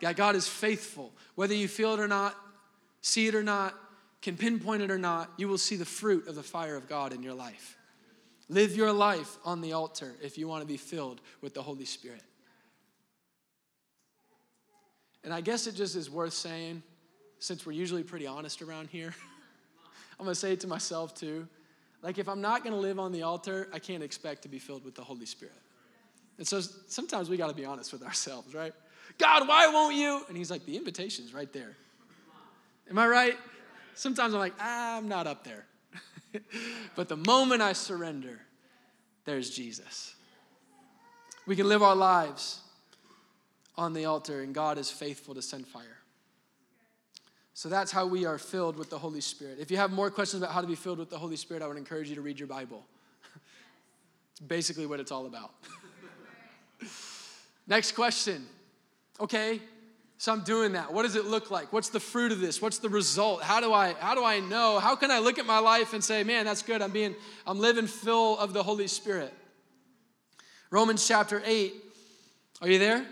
[0.00, 1.12] God, God is faithful.
[1.34, 2.34] Whether you feel it or not,
[3.02, 3.74] see it or not,
[4.22, 7.12] can pinpoint it or not, you will see the fruit of the fire of God
[7.12, 7.76] in your life.
[8.48, 11.84] Live your life on the altar if you want to be filled with the Holy
[11.84, 12.22] Spirit.
[15.24, 16.82] And I guess it just is worth saying,
[17.38, 19.14] since we're usually pretty honest around here,
[20.18, 21.48] I'm going to say it to myself too.
[22.06, 24.60] Like, if I'm not going to live on the altar, I can't expect to be
[24.60, 25.58] filled with the Holy Spirit.
[26.38, 28.72] And so sometimes we got to be honest with ourselves, right?
[29.18, 30.22] God, why won't you?
[30.28, 31.76] And he's like, the invitation's right there.
[32.88, 33.36] Am I right?
[33.96, 35.66] Sometimes I'm like, ah, I'm not up there.
[36.94, 38.38] but the moment I surrender,
[39.24, 40.14] there's Jesus.
[41.44, 42.60] We can live our lives
[43.76, 45.98] on the altar, and God is faithful to send fire.
[47.56, 49.56] So that's how we are filled with the Holy Spirit.
[49.58, 51.66] If you have more questions about how to be filled with the Holy Spirit, I
[51.66, 52.84] would encourage you to read your Bible.
[54.32, 55.54] it's basically what it's all about.
[57.66, 58.44] Next question.
[59.18, 59.58] Okay,
[60.18, 60.92] so I'm doing that.
[60.92, 61.72] What does it look like?
[61.72, 62.60] What's the fruit of this?
[62.60, 63.42] What's the result?
[63.42, 64.78] How do I how do I know?
[64.78, 66.82] How can I look at my life and say, "Man, that's good.
[66.82, 67.14] I'm being
[67.46, 69.32] I'm living full of the Holy Spirit."
[70.68, 71.74] Romans chapter 8.
[72.60, 73.06] Are you there?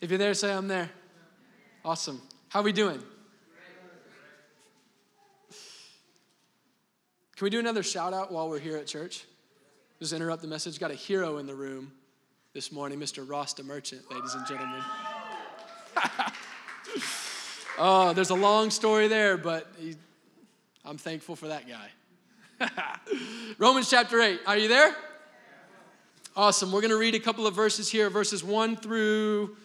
[0.00, 0.90] If you're there, say I'm there.
[1.84, 2.20] Awesome.
[2.52, 3.02] How we doing?
[7.36, 9.24] Can we do another shout out while we're here at church?
[9.98, 10.78] Just interrupt the message.
[10.78, 11.92] Got a hero in the room
[12.52, 13.26] this morning, Mr.
[13.26, 14.82] Ross the Merchant, ladies and gentlemen.
[17.78, 19.96] oh, there's a long story there, but he,
[20.84, 22.68] I'm thankful for that guy.
[23.56, 24.40] Romans chapter 8.
[24.46, 24.94] Are you there?
[26.36, 26.70] Awesome.
[26.70, 29.56] We're going to read a couple of verses here, verses 1 through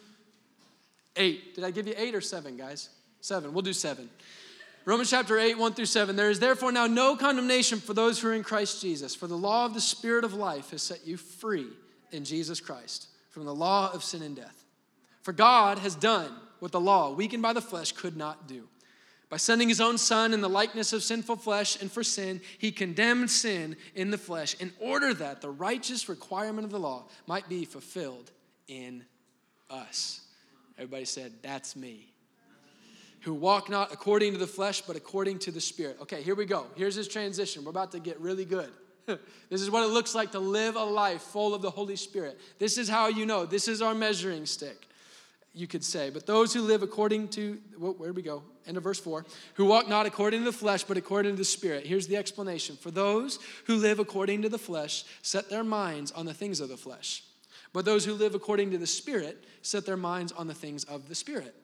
[1.17, 1.55] 8.
[1.55, 2.89] Did I give you 8 or 7, guys?
[3.21, 3.53] 7.
[3.53, 4.09] We'll do 7.
[4.85, 6.15] Romans chapter 8, 1 through 7.
[6.15, 9.37] There is therefore now no condemnation for those who are in Christ Jesus, for the
[9.37, 11.67] law of the Spirit of life has set you free
[12.11, 14.63] in Jesus Christ from the law of sin and death.
[15.23, 18.67] For God has done what the law, weakened by the flesh, could not do.
[19.29, 22.71] By sending his own Son in the likeness of sinful flesh and for sin, he
[22.71, 27.49] condemned sin in the flesh in order that the righteous requirement of the law might
[27.49, 28.31] be fulfilled
[28.69, 29.03] in
[29.69, 30.21] us.
[30.77, 32.13] Everybody said, That's me
[33.21, 35.97] who walk not according to the flesh, but according to the Spirit.
[36.01, 36.67] Okay, here we go.
[36.75, 37.65] Here's his transition.
[37.65, 38.69] We're about to get really good.
[39.05, 42.39] this is what it looks like to live a life full of the Holy Spirit.
[42.59, 43.45] This is how you know.
[43.45, 44.87] This is our measuring stick,
[45.53, 46.09] you could say.
[46.09, 48.43] But those who live according to, where we go?
[48.65, 49.25] End of verse 4.
[49.55, 51.85] Who walk not according to the flesh, but according to the Spirit.
[51.85, 52.77] Here's the explanation.
[52.77, 56.69] For those who live according to the flesh set their minds on the things of
[56.69, 57.23] the flesh.
[57.73, 61.09] But those who live according to the Spirit set their minds on the things of
[61.09, 61.55] the Spirit.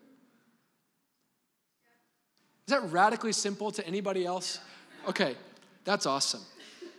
[2.68, 4.60] Is that radically simple to anybody else?
[5.08, 5.36] Okay,
[5.84, 6.42] that's awesome.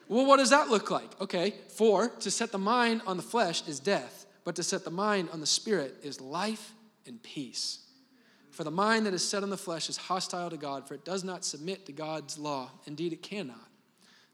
[0.09, 1.21] Well, what does that look like?
[1.21, 4.91] Okay, for to set the mind on the flesh is death, but to set the
[4.91, 6.73] mind on the spirit is life
[7.07, 7.79] and peace.
[8.51, 11.05] For the mind that is set on the flesh is hostile to God, for it
[11.05, 12.71] does not submit to God's law.
[12.87, 13.69] Indeed, it cannot.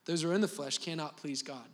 [0.04, 1.64] Those who are in the flesh cannot please God.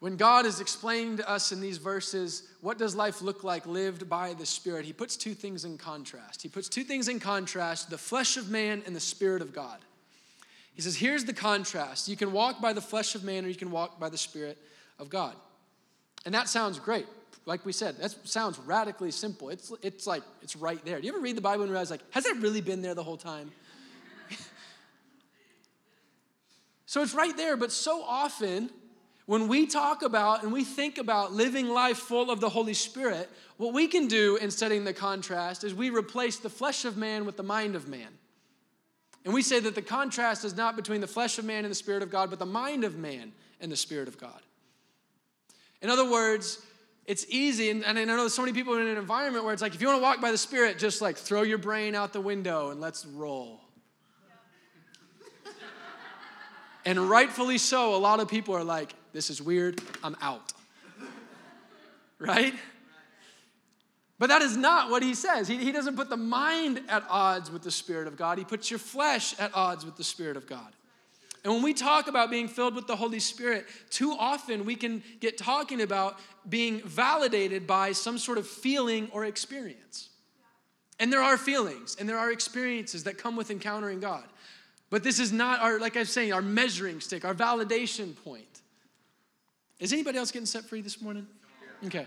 [0.00, 4.08] When God is explaining to us in these verses what does life look like lived
[4.08, 6.40] by the Spirit, he puts two things in contrast.
[6.40, 9.78] He puts two things in contrast the flesh of man and the Spirit of God.
[10.74, 12.08] He says, here's the contrast.
[12.08, 14.56] You can walk by the flesh of man or you can walk by the Spirit
[14.98, 15.34] of God.
[16.24, 17.06] And that sounds great.
[17.44, 19.50] Like we said, that sounds radically simple.
[19.50, 20.98] It's, it's like, it's right there.
[20.98, 23.02] Do you ever read the Bible and realize, like, has that really been there the
[23.02, 23.50] whole time?
[26.86, 28.70] so it's right there, but so often
[29.30, 33.30] when we talk about and we think about living life full of the Holy Spirit,
[33.58, 37.24] what we can do in setting the contrast is we replace the flesh of man
[37.24, 38.08] with the mind of man.
[39.24, 41.76] And we say that the contrast is not between the flesh of man and the
[41.76, 44.40] Spirit of God, but the mind of man and the Spirit of God.
[45.80, 46.60] In other words,
[47.06, 49.80] it's easy, and, I know so many people in an environment where it's like, if
[49.80, 52.70] you want to walk by the Spirit, just like throw your brain out the window
[52.70, 53.60] and let's roll.
[56.84, 60.52] and rightfully so, a lot of people are like, this is weird, I'm out.
[62.18, 62.54] right?
[64.18, 65.48] But that is not what he says.
[65.48, 68.70] He, he doesn't put the mind at odds with the Spirit of God, he puts
[68.70, 70.72] your flesh at odds with the Spirit of God.
[71.42, 75.02] And when we talk about being filled with the Holy Spirit, too often we can
[75.20, 76.18] get talking about
[76.48, 80.10] being validated by some sort of feeling or experience.
[80.98, 84.24] And there are feelings and there are experiences that come with encountering God.
[84.90, 88.49] But this is not our, like I was saying, our measuring stick, our validation point.
[89.80, 91.26] Is anybody else getting set free this morning?
[91.86, 92.06] Okay.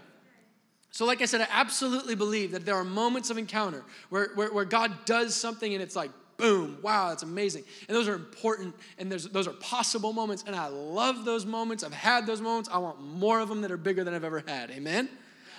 [0.91, 4.53] So, like I said, I absolutely believe that there are moments of encounter where, where,
[4.53, 7.63] where, God does something and it's like, boom, wow, that's amazing.
[7.87, 10.43] And those are important and those are possible moments.
[10.45, 11.83] And I love those moments.
[11.83, 12.69] I've had those moments.
[12.71, 14.69] I want more of them that are bigger than I've ever had.
[14.69, 15.09] Amen?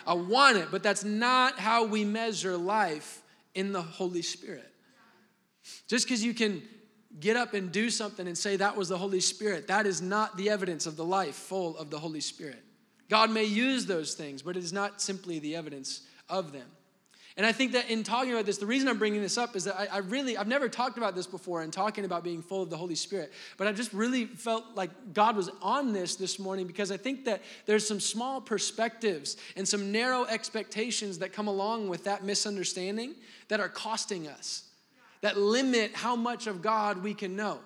[0.06, 3.22] I want it, but that's not how we measure life
[3.56, 4.70] in the Holy Spirit.
[5.88, 6.62] Just because you can
[7.20, 9.68] get up and do something and say that was the Holy Spirit.
[9.68, 12.62] That is not the evidence of the life full of the Holy Spirit.
[13.08, 16.66] God may use those things, but it is not simply the evidence of them.
[17.36, 19.64] And I think that in talking about this, the reason I'm bringing this up is
[19.64, 22.62] that I, I, really, I've never talked about this before in talking about being full
[22.62, 26.38] of the Holy Spirit, but I just really felt like God was on this this
[26.38, 31.48] morning because I think that there's some small perspectives and some narrow expectations that come
[31.48, 33.16] along with that misunderstanding
[33.48, 34.70] that are costing us
[35.24, 37.58] that limit how much of God we can know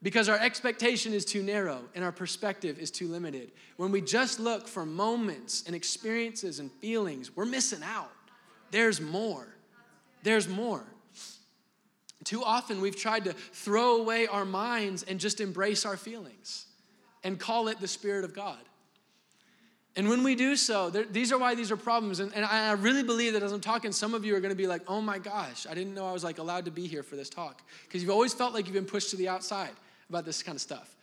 [0.00, 3.50] because our expectation is too narrow and our perspective is too limited.
[3.78, 8.12] When we just look for moments and experiences and feelings, we're missing out.
[8.70, 9.48] There's more.
[10.22, 10.84] There's more.
[12.22, 16.66] Too often we've tried to throw away our minds and just embrace our feelings
[17.24, 18.60] and call it the Spirit of God.
[19.96, 22.20] And when we do so, these are why these are problems.
[22.20, 24.56] And, and I really believe that as I'm talking, some of you are going to
[24.56, 27.02] be like, oh my gosh, I didn't know I was like allowed to be here
[27.02, 27.62] for this talk.
[27.84, 29.70] Because you've always felt like you've been pushed to the outside
[30.08, 30.94] about this kind of stuff.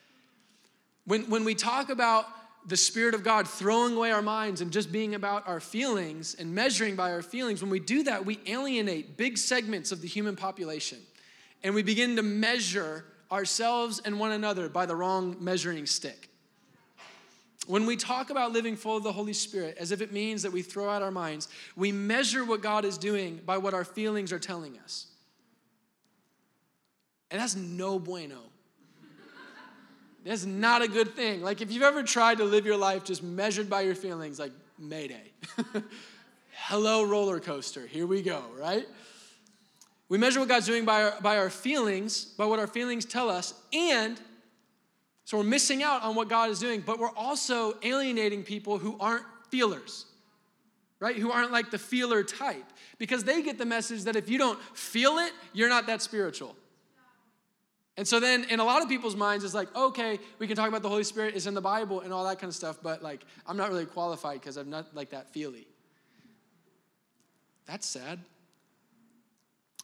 [1.05, 2.25] When, when we talk about
[2.67, 6.55] the Spirit of God throwing away our minds and just being about our feelings and
[6.55, 10.35] measuring by our feelings, when we do that, we alienate big segments of the human
[10.35, 10.99] population.
[11.63, 16.29] And we begin to measure ourselves and one another by the wrong measuring stick.
[17.67, 20.51] When we talk about living full of the Holy Spirit, as if it means that
[20.51, 24.31] we throw out our minds, we measure what God is doing by what our feelings
[24.31, 25.07] are telling us.
[27.31, 28.39] And that's no bueno.
[30.23, 31.41] That's not a good thing.
[31.41, 34.51] Like, if you've ever tried to live your life just measured by your feelings, like,
[34.79, 35.31] mayday.
[36.51, 37.85] Hello, roller coaster.
[37.85, 38.87] Here we go, right?
[40.09, 43.29] We measure what God's doing by our, by our feelings, by what our feelings tell
[43.29, 44.19] us, and
[45.25, 48.95] so we're missing out on what God is doing, but we're also alienating people who
[48.99, 50.05] aren't feelers,
[50.99, 51.15] right?
[51.15, 52.65] Who aren't like the feeler type,
[52.99, 56.55] because they get the message that if you don't feel it, you're not that spiritual.
[57.97, 60.67] And so then in a lot of people's minds, it's like, okay, we can talk
[60.67, 63.01] about the Holy Spirit is in the Bible and all that kind of stuff, but
[63.01, 65.65] like, I'm not really qualified because I'm not like that feely.
[67.65, 68.19] That's sad.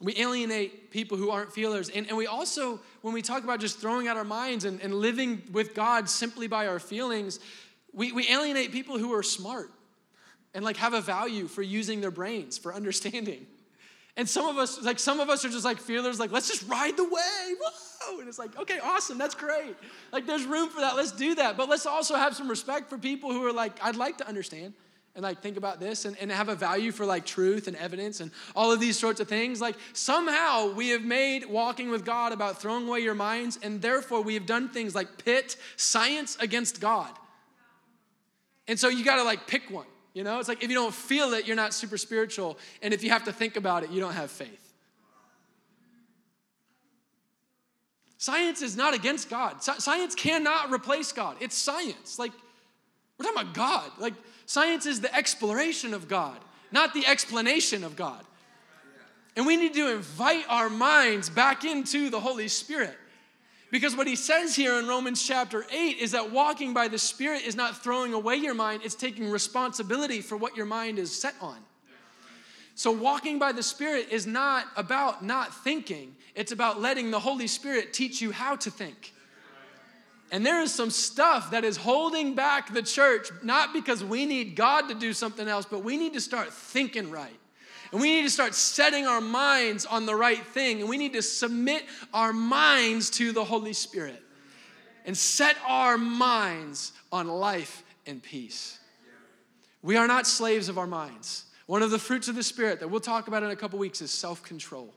[0.02, 1.90] We alienate people who aren't feelers.
[1.90, 4.94] And, and we also, when we talk about just throwing out our minds and, and
[4.96, 7.40] living with God simply by our feelings,
[7.94, 9.70] we, we alienate people who are smart
[10.54, 13.46] and like have a value for using their brains, for understanding.
[14.18, 16.68] And some of us, like some of us are just like feelers, like, let's just
[16.68, 17.14] ride the wave.
[17.14, 18.20] Whoa!
[18.20, 19.76] And it's like, okay, awesome, that's great.
[20.12, 21.56] Like there's room for that, let's do that.
[21.56, 24.74] But let's also have some respect for people who are like, I'd like to understand
[25.16, 28.20] and like think about this and, and have a value for like truth and evidence
[28.22, 32.32] and all of these sorts of things like somehow we have made walking with god
[32.32, 36.80] about throwing away your minds and therefore we have done things like pit science against
[36.80, 37.12] god.
[38.68, 40.40] And so you got to like pick one you know?
[40.40, 43.26] It's like if you don't feel it you're not super spiritual and if you have
[43.26, 44.74] to think about it you don't have faith.
[48.18, 49.64] Science is not against god.
[49.64, 51.38] Science cannot replace god.
[51.40, 52.20] It's science.
[52.20, 52.32] Like
[53.18, 53.92] we're talking about god.
[53.98, 54.14] Like
[54.52, 56.38] Science is the exploration of God,
[56.74, 58.22] not the explanation of God.
[59.38, 62.98] And we need to invite our minds back into the Holy Spirit.
[63.72, 67.44] Because what he says here in Romans chapter 8 is that walking by the Spirit
[67.44, 71.36] is not throwing away your mind, it's taking responsibility for what your mind is set
[71.40, 71.60] on.
[72.76, 77.48] So, walking by the Spirit is not about not thinking, it's about letting the Holy
[77.48, 79.14] Spirit teach you how to think.
[80.32, 84.56] And there is some stuff that is holding back the church, not because we need
[84.56, 87.38] God to do something else, but we need to start thinking right.
[87.92, 90.80] And we need to start setting our minds on the right thing.
[90.80, 94.24] And we need to submit our minds to the Holy Spirit
[95.06, 98.80] and set our minds on life and peace.
[99.82, 101.46] We are not slaves of our minds.
[101.66, 104.02] One of the fruits of the Spirit that we'll talk about in a couple weeks
[104.02, 104.94] is self control.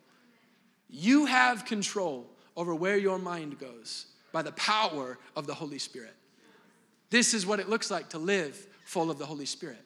[0.89, 6.13] You have control over where your mind goes by the power of the Holy Spirit.
[7.09, 9.79] This is what it looks like to live full of the Holy Spirit.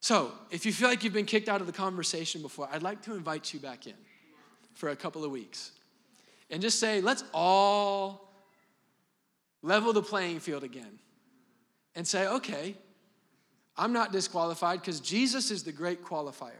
[0.00, 3.02] So, if you feel like you've been kicked out of the conversation before, I'd like
[3.02, 3.94] to invite you back in
[4.74, 5.72] for a couple of weeks
[6.48, 8.32] and just say, let's all
[9.62, 11.00] level the playing field again
[11.96, 12.76] and say, okay,
[13.76, 16.52] I'm not disqualified because Jesus is the great qualifier.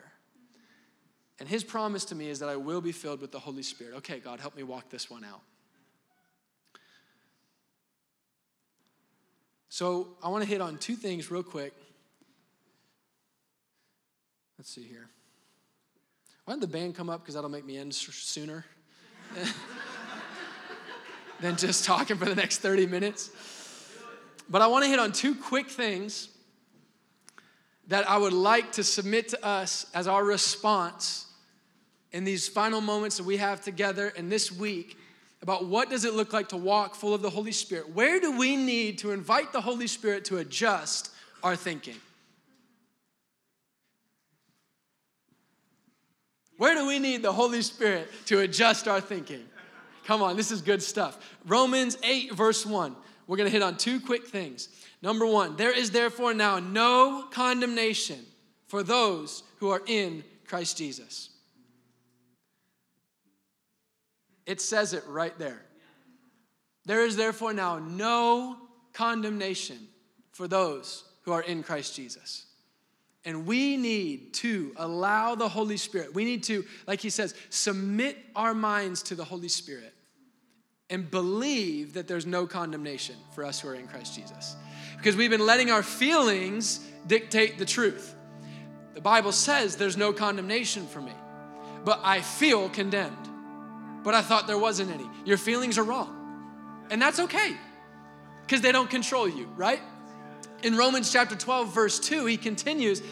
[1.38, 3.94] And his promise to me is that I will be filled with the Holy Spirit.
[3.98, 5.42] Okay, God, help me walk this one out.
[9.68, 11.72] So I want to hit on two things real quick.
[14.58, 15.08] Let's see here.
[16.44, 17.20] Why don't the band come up?
[17.20, 18.64] Because that'll make me end sooner
[21.40, 23.30] than just talking for the next 30 minutes.
[24.48, 26.28] But I want to hit on two quick things
[27.88, 31.26] that I would like to submit to us as our response
[32.12, 34.97] in these final moments that we have together and this week
[35.42, 37.94] about what does it look like to walk full of the Holy Spirit.
[37.94, 41.10] Where do we need to invite the Holy Spirit to adjust
[41.42, 41.96] our thinking?
[46.56, 49.44] Where do we need the Holy Spirit to adjust our thinking?
[50.04, 51.36] Come on, this is good stuff.
[51.46, 52.96] Romans 8, verse 1.
[53.28, 54.68] We're going to hit on two quick things.
[55.02, 58.18] Number one, there is therefore now no condemnation
[58.66, 61.30] for those who are in Christ Jesus.
[64.48, 65.60] It says it right there.
[66.86, 68.56] There is therefore now no
[68.94, 69.76] condemnation
[70.32, 72.46] for those who are in Christ Jesus.
[73.26, 78.16] And we need to allow the Holy Spirit, we need to, like he says, submit
[78.34, 79.92] our minds to the Holy Spirit
[80.88, 84.56] and believe that there's no condemnation for us who are in Christ Jesus.
[84.96, 88.14] Because we've been letting our feelings dictate the truth.
[88.94, 91.12] The Bible says there's no condemnation for me,
[91.84, 93.28] but I feel condemned
[94.08, 95.06] but I thought there wasn't any.
[95.26, 96.08] Your feelings are wrong.
[96.90, 97.54] And that's okay
[98.46, 99.82] because they don't control you, right?
[100.62, 103.02] In Romans chapter 12, verse 2, he continues,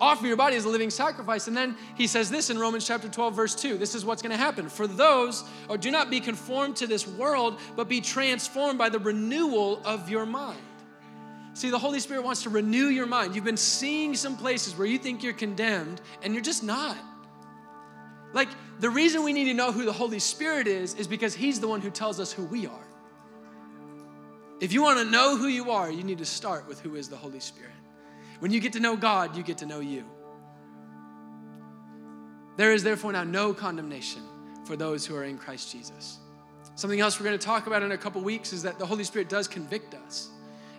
[0.00, 1.48] offer your body as a living sacrifice.
[1.48, 3.78] And then he says this in Romans chapter 12, verse 2.
[3.78, 4.68] This is what's going to happen.
[4.68, 9.00] For those, or do not be conformed to this world, but be transformed by the
[9.00, 10.62] renewal of your mind.
[11.54, 13.34] See, the Holy Spirit wants to renew your mind.
[13.34, 16.96] You've been seeing some places where you think you're condemned, and you're just not.
[18.32, 18.48] Like,
[18.80, 21.68] the reason we need to know who the Holy Spirit is, is because He's the
[21.68, 22.86] one who tells us who we are.
[24.60, 27.08] If you want to know who you are, you need to start with who is
[27.08, 27.72] the Holy Spirit.
[28.40, 30.04] When you get to know God, you get to know you.
[32.56, 34.22] There is therefore now no condemnation
[34.64, 36.18] for those who are in Christ Jesus.
[36.74, 39.04] Something else we're going to talk about in a couple weeks is that the Holy
[39.04, 40.30] Spirit does convict us.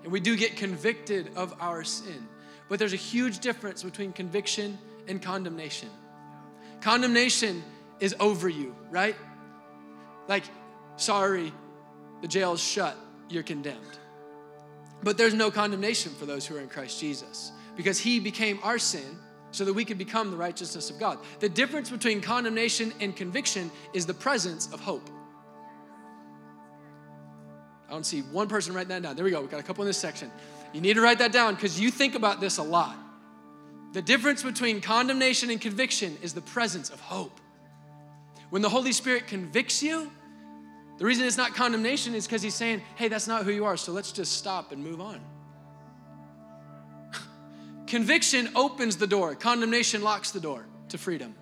[0.04, 2.28] And we do get convicted of our sin.
[2.68, 4.78] But there's a huge difference between conviction
[5.08, 5.90] and condemnation.
[6.82, 7.64] Condemnation
[8.00, 9.16] is over you, right?
[10.28, 10.44] Like,
[10.96, 11.52] sorry,
[12.22, 12.96] the jail is shut,
[13.30, 14.00] you're condemned.
[15.04, 18.78] But there's no condemnation for those who are in Christ Jesus because he became our
[18.78, 19.18] sin
[19.52, 21.18] so that we could become the righteousness of God.
[21.40, 25.10] The difference between condemnation and conviction is the presence of hope.
[27.88, 29.16] I don't see one person writing that down.
[29.16, 29.42] There we go.
[29.42, 30.32] We got a couple in this section.
[30.74, 32.96] You need to write that down because you think about this a lot.
[33.92, 37.40] The difference between condemnation and conviction is the presence of hope.
[38.50, 40.12] When the Holy Spirit convicts you,
[40.98, 43.78] the reason it's not condemnation is because He's saying, hey, that's not who you are,
[43.78, 45.22] so let's just stop and move on.
[47.88, 51.36] Conviction opens the door, condemnation locks the door to freedom.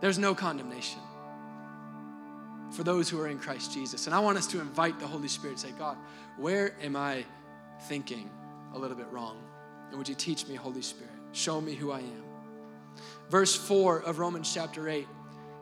[0.00, 1.00] There's no condemnation
[2.70, 4.06] for those who are in Christ Jesus.
[4.06, 5.96] And I want us to invite the Holy Spirit say, God,
[6.36, 7.24] where am I
[7.82, 8.30] thinking
[8.74, 9.47] a little bit wrong?
[9.88, 11.12] And would you teach me, Holy Spirit?
[11.32, 12.24] Show me who I am.
[13.30, 15.06] Verse 4 of Romans chapter 8,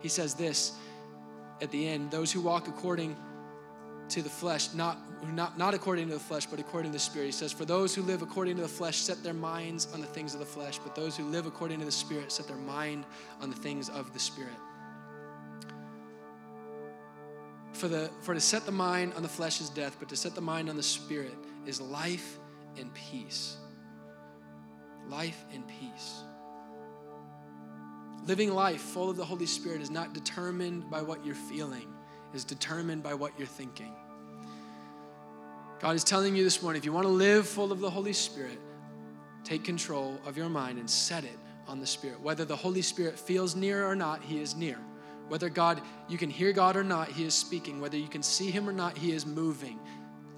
[0.00, 0.72] he says this
[1.60, 3.16] at the end those who walk according
[4.10, 4.98] to the flesh, not,
[5.32, 7.26] not, not according to the flesh, but according to the Spirit.
[7.26, 10.06] He says, For those who live according to the flesh set their minds on the
[10.06, 13.04] things of the flesh, but those who live according to the Spirit set their mind
[13.40, 14.54] on the things of the Spirit.
[17.76, 20.34] For, the, for to set the mind on the flesh is death, but to set
[20.34, 21.34] the mind on the spirit
[21.66, 22.38] is life
[22.78, 23.58] and peace.
[25.08, 26.22] Life and peace.
[28.26, 31.86] Living life full of the Holy Spirit is not determined by what you're feeling,
[32.34, 33.92] is determined by what you're thinking.
[35.78, 38.12] God is telling you this morning if you want to live full of the Holy
[38.12, 38.58] Spirit,
[39.44, 41.38] take control of your mind and set it
[41.68, 42.20] on the Spirit.
[42.20, 44.78] Whether the Holy Spirit feels near or not, He is near.
[45.28, 47.80] Whether God, you can hear God or not, He is speaking.
[47.80, 49.78] Whether you can see Him or not, He is moving.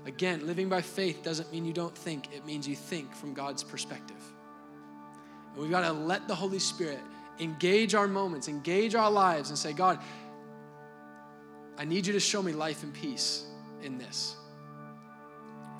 [0.06, 3.62] Again, living by faith doesn't mean you don't think, it means you think from God's
[3.62, 4.22] perspective.
[5.58, 7.00] We've got to let the Holy Spirit
[7.40, 9.98] engage our moments, engage our lives, and say, God,
[11.76, 13.44] I need you to show me life and peace
[13.82, 14.36] in this.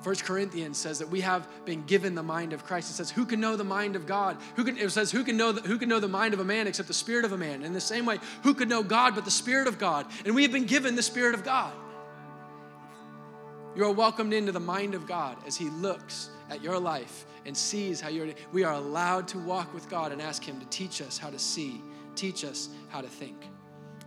[0.01, 2.89] First Corinthians says that we have been given the mind of Christ.
[2.89, 4.37] It says, "Who can know the mind of God?
[4.55, 6.45] Who can?" It says, "Who can know the, who can know the mind of a
[6.45, 9.13] man except the spirit of a man?" In the same way, who could know God
[9.13, 10.05] but the Spirit of God?
[10.23, 11.73] And we have been given the Spirit of God.
[13.75, 17.55] You are welcomed into the mind of God as He looks at your life and
[17.55, 18.27] sees how you're.
[18.51, 21.39] We are allowed to walk with God and ask Him to teach us how to
[21.39, 21.81] see,
[22.15, 23.37] teach us how to think.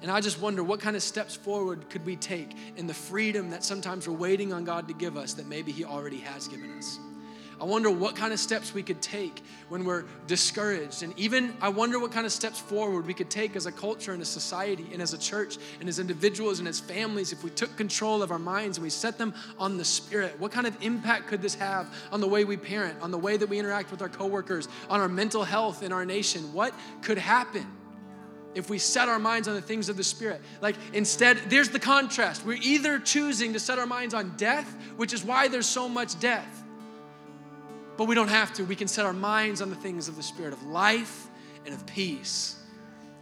[0.03, 3.51] And I just wonder what kind of steps forward could we take in the freedom
[3.51, 6.77] that sometimes we're waiting on God to give us that maybe He already has given
[6.77, 6.99] us.
[7.63, 11.05] I wonder what kind of steps we could take when we're discouraged.
[11.05, 14.13] And even I wonder what kind of steps forward we could take as a culture
[14.13, 17.51] and a society and as a church and as individuals and as families if we
[17.51, 20.35] took control of our minds and we set them on the Spirit.
[20.41, 23.37] What kind of impact could this have on the way we parent, on the way
[23.37, 26.53] that we interact with our coworkers, on our mental health in our nation?
[26.53, 27.65] What could happen?
[28.55, 30.43] if we set our minds on the things of the Spirit.
[30.61, 32.45] Like instead, there's the contrast.
[32.45, 36.21] We're either choosing to set our minds on death, which is why there's so much
[36.21, 36.62] death,
[37.97, 38.65] but we don't have to.
[38.65, 41.29] We can set our minds on the things of the Spirit of life
[41.65, 42.57] and of peace.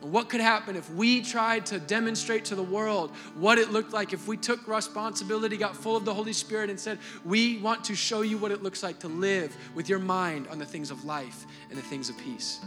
[0.02, 3.92] And what could happen if we tried to demonstrate to the world what it looked
[3.92, 7.84] like if we took responsibility, got full of the Holy Spirit, and said, We want
[7.84, 10.90] to show you what it looks like to live with your mind on the things
[10.90, 12.60] of life and the things of peace?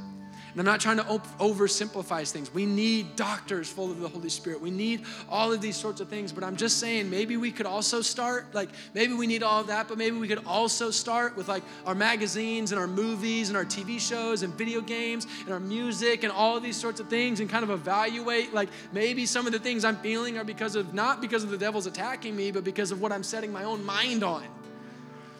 [0.54, 2.54] And I'm not trying to oversimplify things.
[2.54, 4.62] We need doctors full of the Holy Spirit.
[4.62, 6.32] We need all of these sorts of things.
[6.32, 9.68] But I'm just saying, maybe we could also start, like, maybe we need all of
[9.68, 13.58] that, but maybe we could also start with like our magazines and our movies and
[13.58, 17.10] our TV shows and video games and our music and all of these sorts of
[17.10, 20.76] things and kind of evaluate, like, maybe some of the things I'm feeling are because
[20.76, 23.64] of not because of the devil's attacking me, but because of what I'm setting my
[23.64, 24.46] own mind on.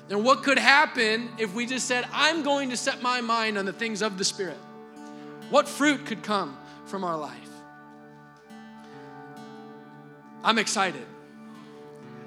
[0.10, 3.66] And what could happen if we just said, I'm going to set my mind on
[3.66, 4.58] the things of the Spirit?
[5.54, 7.38] What fruit could come from our life?
[10.44, 11.06] I'm excited.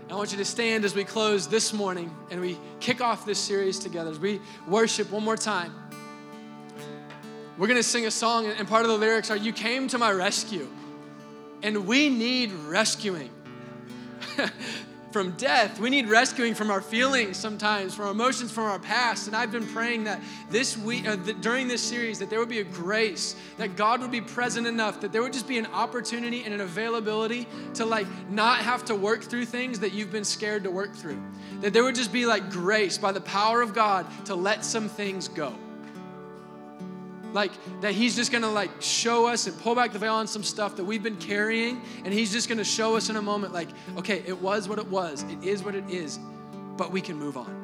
[0.08, 3.40] I want you to stand as we close this morning and we kick off this
[3.40, 4.12] series together.
[4.12, 5.74] As we worship one more time,
[7.58, 9.98] we're going to sing a song, and part of the lyrics are You came to
[9.98, 10.68] my rescue.
[11.64, 13.32] And we need rescuing.
[15.16, 15.80] from death.
[15.80, 19.26] We need rescuing from our feelings sometimes, from our emotions, from our past.
[19.26, 22.50] And I've been praying that this week, uh, that during this series, that there would
[22.50, 25.64] be a grace, that God would be present enough, that there would just be an
[25.68, 30.22] opportunity and an availability to like not have to work through things that you've been
[30.22, 31.22] scared to work through.
[31.62, 34.86] That there would just be like grace by the power of God to let some
[34.86, 35.54] things go
[37.36, 40.42] like that he's just gonna like show us and pull back the veil on some
[40.42, 43.68] stuff that we've been carrying and he's just gonna show us in a moment like
[43.96, 45.22] okay it was what it was.
[45.24, 46.18] It is what it is
[46.76, 47.54] but we can move on.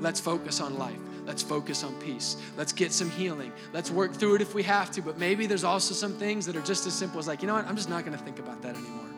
[0.00, 0.98] Let's focus on life.
[1.26, 2.36] Let's focus on peace.
[2.56, 3.52] Let's get some healing.
[3.72, 6.54] Let's work through it if we have to but maybe there's also some things that
[6.54, 7.66] are just as simple as like you know what?
[7.66, 9.08] I'm just not gonna think about that anymore.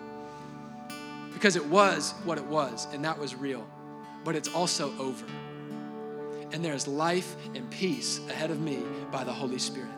[1.35, 3.67] Because it was what it was and that was real
[4.25, 5.27] but it's also over
[6.53, 9.91] and there is life and peace ahead of me by the Holy Spirit.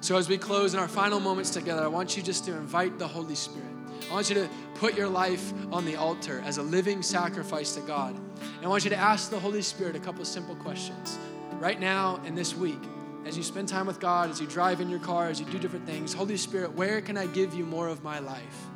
[0.00, 2.98] So, as we close in our final moments together, I want you just to invite
[2.98, 3.68] the Holy Spirit.
[4.10, 7.80] I want you to put your life on the altar as a living sacrifice to
[7.82, 8.16] God.
[8.16, 11.18] And I want you to ask the Holy Spirit a couple simple questions
[11.60, 12.80] right now and this week.
[13.24, 15.58] As you spend time with God, as you drive in your car, as you do
[15.58, 18.66] different things, Holy Spirit, where can I give you more of my life?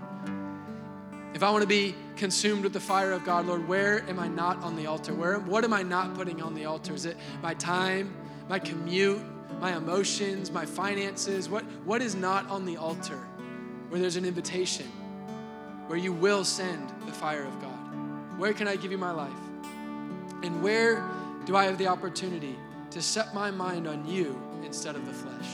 [1.36, 4.26] If I want to be consumed with the fire of God, Lord, where am I
[4.26, 5.12] not on the altar?
[5.12, 6.94] Where what am I not putting on the altar?
[6.94, 8.16] Is it my time,
[8.48, 9.20] my commute,
[9.60, 11.50] my emotions, my finances?
[11.50, 13.18] What what is not on the altar?
[13.90, 14.86] Where there's an invitation,
[15.88, 18.38] where you will send the fire of God.
[18.38, 19.30] Where can I give you my life?
[20.42, 21.06] And where
[21.44, 22.56] do I have the opportunity
[22.92, 25.48] to set my mind on you instead of the flesh?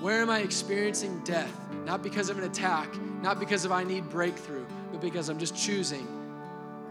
[0.00, 1.54] Where am I experiencing death?
[1.84, 2.88] Not because of an attack,
[3.24, 6.06] not because of I need breakthrough, but because I'm just choosing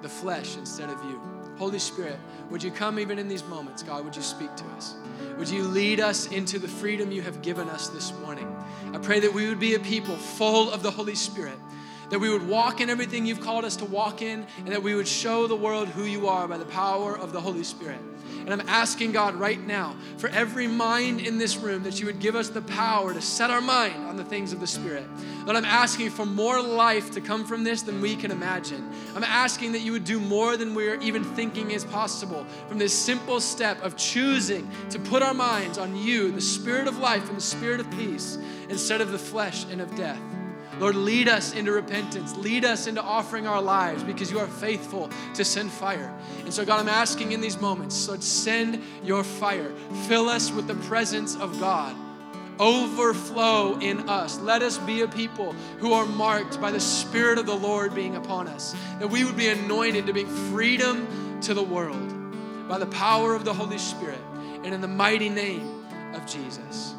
[0.02, 1.22] the flesh instead of you.
[1.60, 2.18] Holy Spirit,
[2.50, 4.04] would you come even in these moments, God?
[4.04, 4.96] Would you speak to us?
[5.38, 8.54] Would you lead us into the freedom you have given us this morning?
[8.94, 11.58] I pray that we would be a people full of the Holy Spirit,
[12.10, 14.96] that we would walk in everything you've called us to walk in, and that we
[14.96, 18.00] would show the world who you are by the power of the Holy Spirit.
[18.46, 22.20] And I'm asking God right now for every mind in this room that you would
[22.20, 25.06] give us the power to set our mind on the things of the Spirit.
[25.46, 28.92] Lord, I'm asking for more life to come from this than we can imagine.
[29.16, 32.94] I'm asking that you would do more than we're even thinking is possible from this
[32.94, 37.38] simple step of choosing to put our minds on you, the Spirit of life and
[37.38, 38.38] the Spirit of peace,
[38.70, 40.20] instead of the flesh and of death.
[40.80, 42.36] Lord, lead us into repentance.
[42.38, 46.14] Lead us into offering our lives because you are faithful to send fire.
[46.40, 49.72] And so, God, I'm asking in these moments, Lord, send your fire.
[50.08, 51.96] Fill us with the presence of God.
[52.60, 54.40] Overflow in us.
[54.40, 58.16] Let us be a people who are marked by the Spirit of the Lord being
[58.16, 58.76] upon us.
[59.00, 62.10] That we would be anointed to bring freedom to the world
[62.68, 64.22] by the power of the Holy Spirit
[64.64, 66.96] and in the mighty name of Jesus.